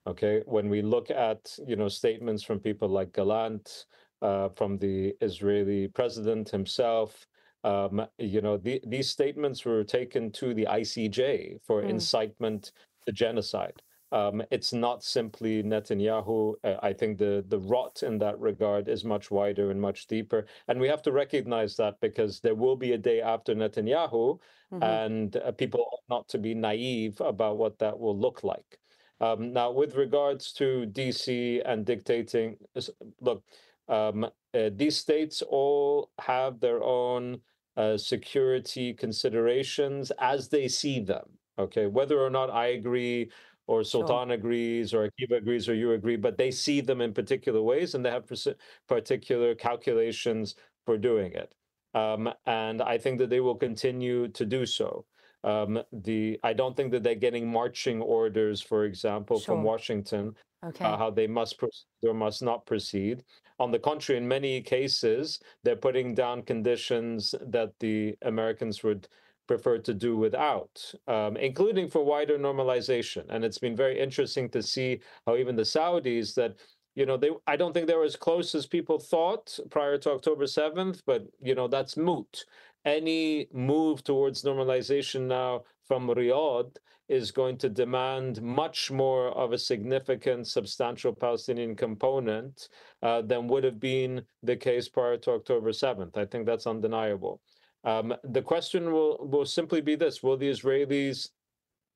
Okay, 0.06 0.42
when 0.46 0.70
we 0.70 0.82
look 0.82 1.10
at 1.12 1.42
you 1.68 1.76
know 1.76 1.90
statements 1.90 2.44
from 2.44 2.60
people 2.60 2.90
like 2.90 3.14
Gallant, 3.14 3.86
uh, 4.22 4.50
from 4.50 4.78
the 4.78 5.16
Israeli 5.22 5.88
president 5.88 6.50
himself, 6.50 7.28
um, 7.68 8.08
you 8.18 8.42
know 8.42 8.58
the, 8.58 8.82
these 8.88 9.10
statements 9.10 9.66
were 9.66 9.84
taken 9.84 10.32
to 10.32 10.54
the 10.54 10.68
ICJ 10.70 11.60
for 11.66 11.82
mm. 11.82 11.90
incitement 11.90 12.72
to 13.06 13.12
genocide. 13.12 13.82
Um, 14.14 14.42
it's 14.52 14.72
not 14.72 15.04
simply 15.04 15.64
Netanyahu. 15.64 16.54
Uh, 16.64 16.76
I 16.82 16.94
think 16.94 17.18
the 17.18 17.44
the 17.50 17.60
rot 17.60 18.04
in 18.04 18.18
that 18.20 18.40
regard 18.40 18.88
is 18.88 19.04
much 19.04 19.30
wider 19.32 19.70
and 19.70 19.82
much 19.82 20.08
deeper, 20.08 20.46
and 20.70 20.80
we 20.80 20.88
have 20.88 21.02
to 21.04 21.12
recognize 21.12 21.76
that 21.76 22.00
because 22.00 22.40
there 22.40 22.56
will 22.56 22.78
be 22.78 22.94
a 22.94 22.98
day 22.98 23.20
after 23.20 23.54
Netanyahu, 23.54 24.40
mm-hmm. 24.72 24.84
and 24.84 25.36
uh, 25.36 25.52
people 25.52 25.86
not 26.10 26.30
to 26.30 26.38
be 26.38 26.54
naive 26.54 27.20
about 27.20 27.58
what 27.58 27.78
that 27.80 28.00
will 28.00 28.18
look 28.18 28.44
like. 28.46 28.80
Um, 29.20 29.52
now, 29.52 29.72
with 29.72 29.96
regards 29.96 30.54
to 30.54 30.86
DC 30.94 31.62
and 31.66 31.86
dictating, 31.86 32.56
look, 33.20 33.44
um, 33.90 34.26
uh, 34.54 34.70
these 34.74 34.96
states 34.96 35.42
all 35.42 36.12
have 36.20 36.60
their 36.62 36.82
own 36.82 37.42
uh, 37.78 37.98
security 37.98 38.94
considerations 38.94 40.12
as 40.20 40.50
they 40.50 40.68
see 40.68 41.00
them. 41.00 41.26
Okay, 41.60 41.88
whether 41.88 42.20
or 42.20 42.30
not 42.30 42.50
I 42.50 42.68
agree 42.68 43.32
or 43.68 43.84
Sultan 43.84 44.30
sure. 44.30 44.36
agrees, 44.36 44.94
or 44.94 45.10
Akiva 45.10 45.38
agrees, 45.38 45.68
or 45.68 45.76
you 45.76 45.92
agree, 45.92 46.16
but 46.16 46.38
they 46.38 46.52
see 46.52 46.80
them 46.82 47.02
in 47.02 47.14
particular 47.14 47.62
ways 47.62 47.96
and 47.96 48.06
they 48.06 48.10
have 48.10 48.24
particular 48.88 49.56
calculations 49.56 50.56
for 50.86 50.98
doing 50.98 51.34
it. 51.34 51.54
Um, 51.94 52.30
and 52.46 52.82
I 52.82 52.98
think 52.98 53.20
that 53.20 53.30
they 53.30 53.42
will 53.42 53.56
continue 53.56 54.30
to 54.30 54.46
do 54.46 54.66
so. 54.66 55.06
Um, 55.44 55.80
the 55.92 56.40
I 56.44 56.54
don't 56.54 56.76
think 56.76 56.92
that 56.92 57.04
they're 57.04 57.16
getting 57.16 57.52
marching 57.52 58.02
orders, 58.02 58.62
for 58.62 58.86
example, 58.86 59.40
sure. 59.40 59.56
from 59.56 59.64
Washington, 59.64 60.34
okay. 60.66 60.86
uh, 60.86 60.98
how 60.98 61.10
they 61.10 61.28
must 61.28 61.58
proceed 61.58 61.86
or 62.04 62.14
must 62.14 62.42
not 62.42 62.66
proceed. 62.66 63.24
On 63.60 63.72
the 63.72 63.80
contrary, 63.80 64.18
in 64.18 64.28
many 64.28 64.62
cases, 64.62 65.40
they're 65.64 65.76
putting 65.76 66.14
down 66.14 66.44
conditions 66.44 67.34
that 67.42 67.74
the 67.80 68.16
Americans 68.22 68.84
would 68.84 69.08
prefer 69.48 69.78
to 69.80 69.94
do 69.94 70.16
without, 70.18 70.94
um, 71.08 71.38
including 71.38 71.88
for 71.88 72.04
wider 72.04 72.38
normalization. 72.38 73.26
And 73.30 73.44
it's 73.44 73.58
been 73.58 73.76
very 73.76 74.00
interesting 74.00 74.50
to 74.50 74.62
see 74.62 75.00
how 75.26 75.38
even 75.38 75.56
the 75.56 75.64
Saudis 75.64 76.36
that 76.36 76.56
you 76.96 77.06
know 77.06 77.18
they 77.18 77.32
I 77.48 77.56
don't 77.56 77.74
think 77.74 77.88
they 77.88 77.96
were 77.96 78.04
as 78.04 78.16
close 78.16 78.54
as 78.56 78.66
people 78.66 79.00
thought 79.00 79.58
prior 79.70 79.98
to 80.00 80.12
October 80.12 80.46
7th, 80.46 81.02
but 81.06 81.28
you 81.42 81.56
know 81.56 81.68
that's 81.68 81.98
moot. 81.98 82.46
Any 82.86 83.48
move 83.54 84.04
towards 84.04 84.44
normalization 84.44 85.22
now 85.22 85.64
from 85.88 86.08
Riyadh 86.08 86.76
is 87.10 87.32
going 87.32 87.58
to 87.58 87.70
demand 87.70 88.42
much 88.42 88.92
more 88.92 89.30
of 89.30 89.54
a 89.54 89.58
significant, 89.58 90.48
substantial 90.48 91.14
Palestinian 91.14 91.76
component 91.76 92.68
uh, 93.02 93.22
than 93.22 93.48
would 93.48 93.64
have 93.64 93.80
been 93.80 94.22
the 94.44 94.56
case 94.56 94.90
prior 94.90 95.18
to 95.18 95.32
October 95.32 95.72
7th. 95.72 96.18
I 96.18 96.26
think 96.26 96.46
that's 96.46 96.68
undeniable. 96.68 97.42
Um, 97.84 98.14
the 98.24 98.42
question 98.42 98.92
will, 98.92 99.18
will 99.22 99.46
simply 99.46 99.80
be 99.80 99.96
this 99.96 100.22
Will 100.22 100.36
the 100.36 100.50
Israelis 100.50 101.30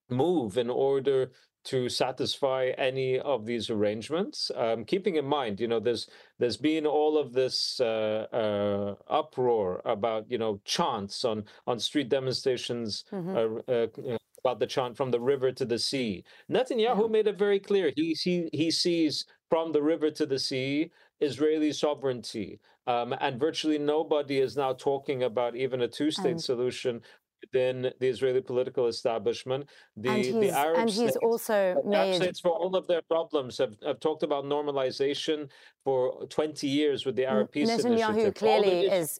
move 0.10 0.58
in 0.58 0.70
order 0.70 1.32
to 1.66 1.90
satisfy 1.90 2.72
any 2.78 3.20
of 3.20 3.46
these 3.46 3.70
arrangements. 3.70 4.52
Um, 4.56 4.86
keeping 4.86 5.16
in 5.16 5.26
mind, 5.26 5.60
you 5.60 5.68
know, 5.68 5.80
there's 5.80 6.10
there's 6.40 6.58
been 6.58 6.86
all 6.86 7.18
of 7.18 7.34
this 7.34 7.80
uh, 7.80 8.28
uh, 8.34 8.96
uproar 9.14 9.82
about 9.86 10.30
you 10.30 10.38
know 10.38 10.60
chants 10.66 11.24
on 11.24 11.46
on 11.68 11.80
street 11.80 12.10
demonstrations 12.10 13.04
mm-hmm. 13.12 13.60
uh, 13.70 13.74
uh 13.74 14.18
about 14.44 14.60
the 14.60 14.66
chant 14.66 14.98
from 14.98 15.12
the 15.12 15.20
river 15.20 15.52
to 15.52 15.66
the 15.66 15.78
sea. 15.78 16.24
Netanyahu 16.50 17.04
yeah. 17.04 17.08
made 17.08 17.28
it 17.28 17.38
very 17.38 17.60
clear. 17.60 17.92
He 17.96 18.16
he 18.20 18.50
he 18.52 18.72
sees 18.72 19.26
from 19.50 19.72
the 19.72 19.84
river 19.84 20.10
to 20.12 20.26
the 20.26 20.40
sea 20.40 20.92
Israeli 21.20 21.72
sovereignty. 21.72 22.60
Um, 22.88 23.14
and 23.22 23.40
virtually 23.40 23.78
nobody 23.78 24.40
is 24.40 24.58
now 24.58 24.74
talking 24.74 25.22
about 25.22 25.56
even 25.56 25.82
a 25.82 25.88
two 25.88 26.10
state 26.10 26.40
solution 26.40 27.02
within 27.42 27.92
the 28.00 28.08
Israeli 28.08 28.42
political 28.42 28.88
establishment. 28.88 29.70
The, 29.98 30.10
and 30.10 30.18
he's, 30.18 30.34
the 30.34 30.50
Arab 30.50 30.78
and 30.78 30.90
he's 30.90 30.98
states, 30.98 31.18
also 31.22 31.82
made 31.86 32.16
states, 32.16 32.40
for 32.40 32.52
all 32.52 32.76
of 32.76 32.88
their 32.88 33.02
problems, 33.02 33.58
have, 33.58 33.76
have 33.86 34.00
talked 34.00 34.24
about 34.24 34.46
normalization 34.46 35.50
for 35.84 36.26
20 36.28 36.68
years 36.68 37.06
with 37.06 37.16
the 37.16 37.26
Arab 37.26 37.52
Peace 37.52 37.70
Netanyahu 37.70 38.12
Initiative. 38.12 38.34
clearly 38.36 38.88
is 38.88 39.20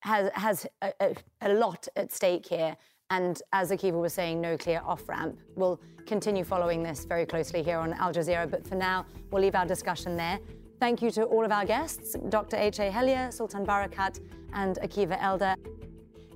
has 0.00 0.30
has 0.34 0.66
a, 0.82 0.92
a, 1.00 1.14
a 1.40 1.54
lot 1.54 1.88
at 1.96 2.12
stake 2.12 2.46
here. 2.46 2.76
And 3.10 3.40
as 3.52 3.70
Akiva 3.70 4.00
was 4.00 4.12
saying, 4.12 4.40
no 4.40 4.56
clear 4.56 4.80
off 4.84 5.08
ramp. 5.08 5.38
We'll 5.56 5.80
continue 6.06 6.42
following 6.42 6.82
this 6.82 7.04
very 7.04 7.26
closely 7.26 7.62
here 7.62 7.78
on 7.78 7.92
Al 7.94 8.12
Jazeera. 8.12 8.50
But 8.50 8.66
for 8.66 8.74
now, 8.74 9.06
we'll 9.30 9.42
leave 9.42 9.54
our 9.54 9.66
discussion 9.66 10.16
there. 10.16 10.38
Thank 10.80 11.00
you 11.02 11.10
to 11.12 11.24
all 11.24 11.44
of 11.44 11.52
our 11.52 11.64
guests 11.64 12.16
Dr. 12.28 12.56
H.A. 12.56 12.90
Hellyer, 12.90 13.30
Sultan 13.30 13.64
Barakat, 13.64 14.20
and 14.52 14.78
Akiva 14.82 15.18
Eldar. 15.20 15.54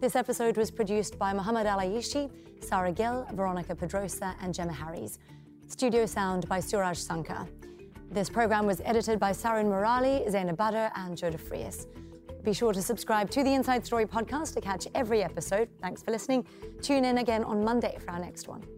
This 0.01 0.15
episode 0.15 0.57
was 0.57 0.71
produced 0.71 1.19
by 1.19 1.33
Mohammed 1.33 1.67
Al 1.67 1.81
Aishi, 1.81 2.31
Sarah 2.61 2.93
Gill, 2.93 3.27
Veronica 3.33 3.75
Pedrosa, 3.75 4.37
and 4.41 4.55
Gemma 4.55 4.73
Harries. 4.73 5.19
Studio 5.67 6.07
sound 6.07 6.49
by 6.49 6.61
Suraj 6.61 6.97
Sankar. 6.97 7.49
This 8.09 8.31
program 8.31 8.65
was 8.65 8.81
edited 8.85 9.19
by 9.19 9.33
Sarin 9.33 9.67
Morali, 9.67 10.31
Zainab 10.31 10.57
Badr, 10.57 10.93
and 10.95 11.17
Joe 11.17 11.33
Frias. 11.33 11.89
Be 12.45 12.53
sure 12.53 12.73
to 12.73 12.81
subscribe 12.81 13.29
to 13.31 13.43
the 13.43 13.53
Inside 13.53 13.85
Story 13.85 14.07
podcast 14.07 14.55
to 14.55 14.61
catch 14.61 14.87
every 14.95 15.25
episode. 15.25 15.69
Thanks 15.83 16.01
for 16.01 16.13
listening. 16.13 16.47
Tune 16.81 17.05
in 17.05 17.19
again 17.19 17.43
on 17.43 17.65
Monday 17.65 17.99
for 17.99 18.13
our 18.13 18.21
next 18.21 18.47
one. 18.47 18.78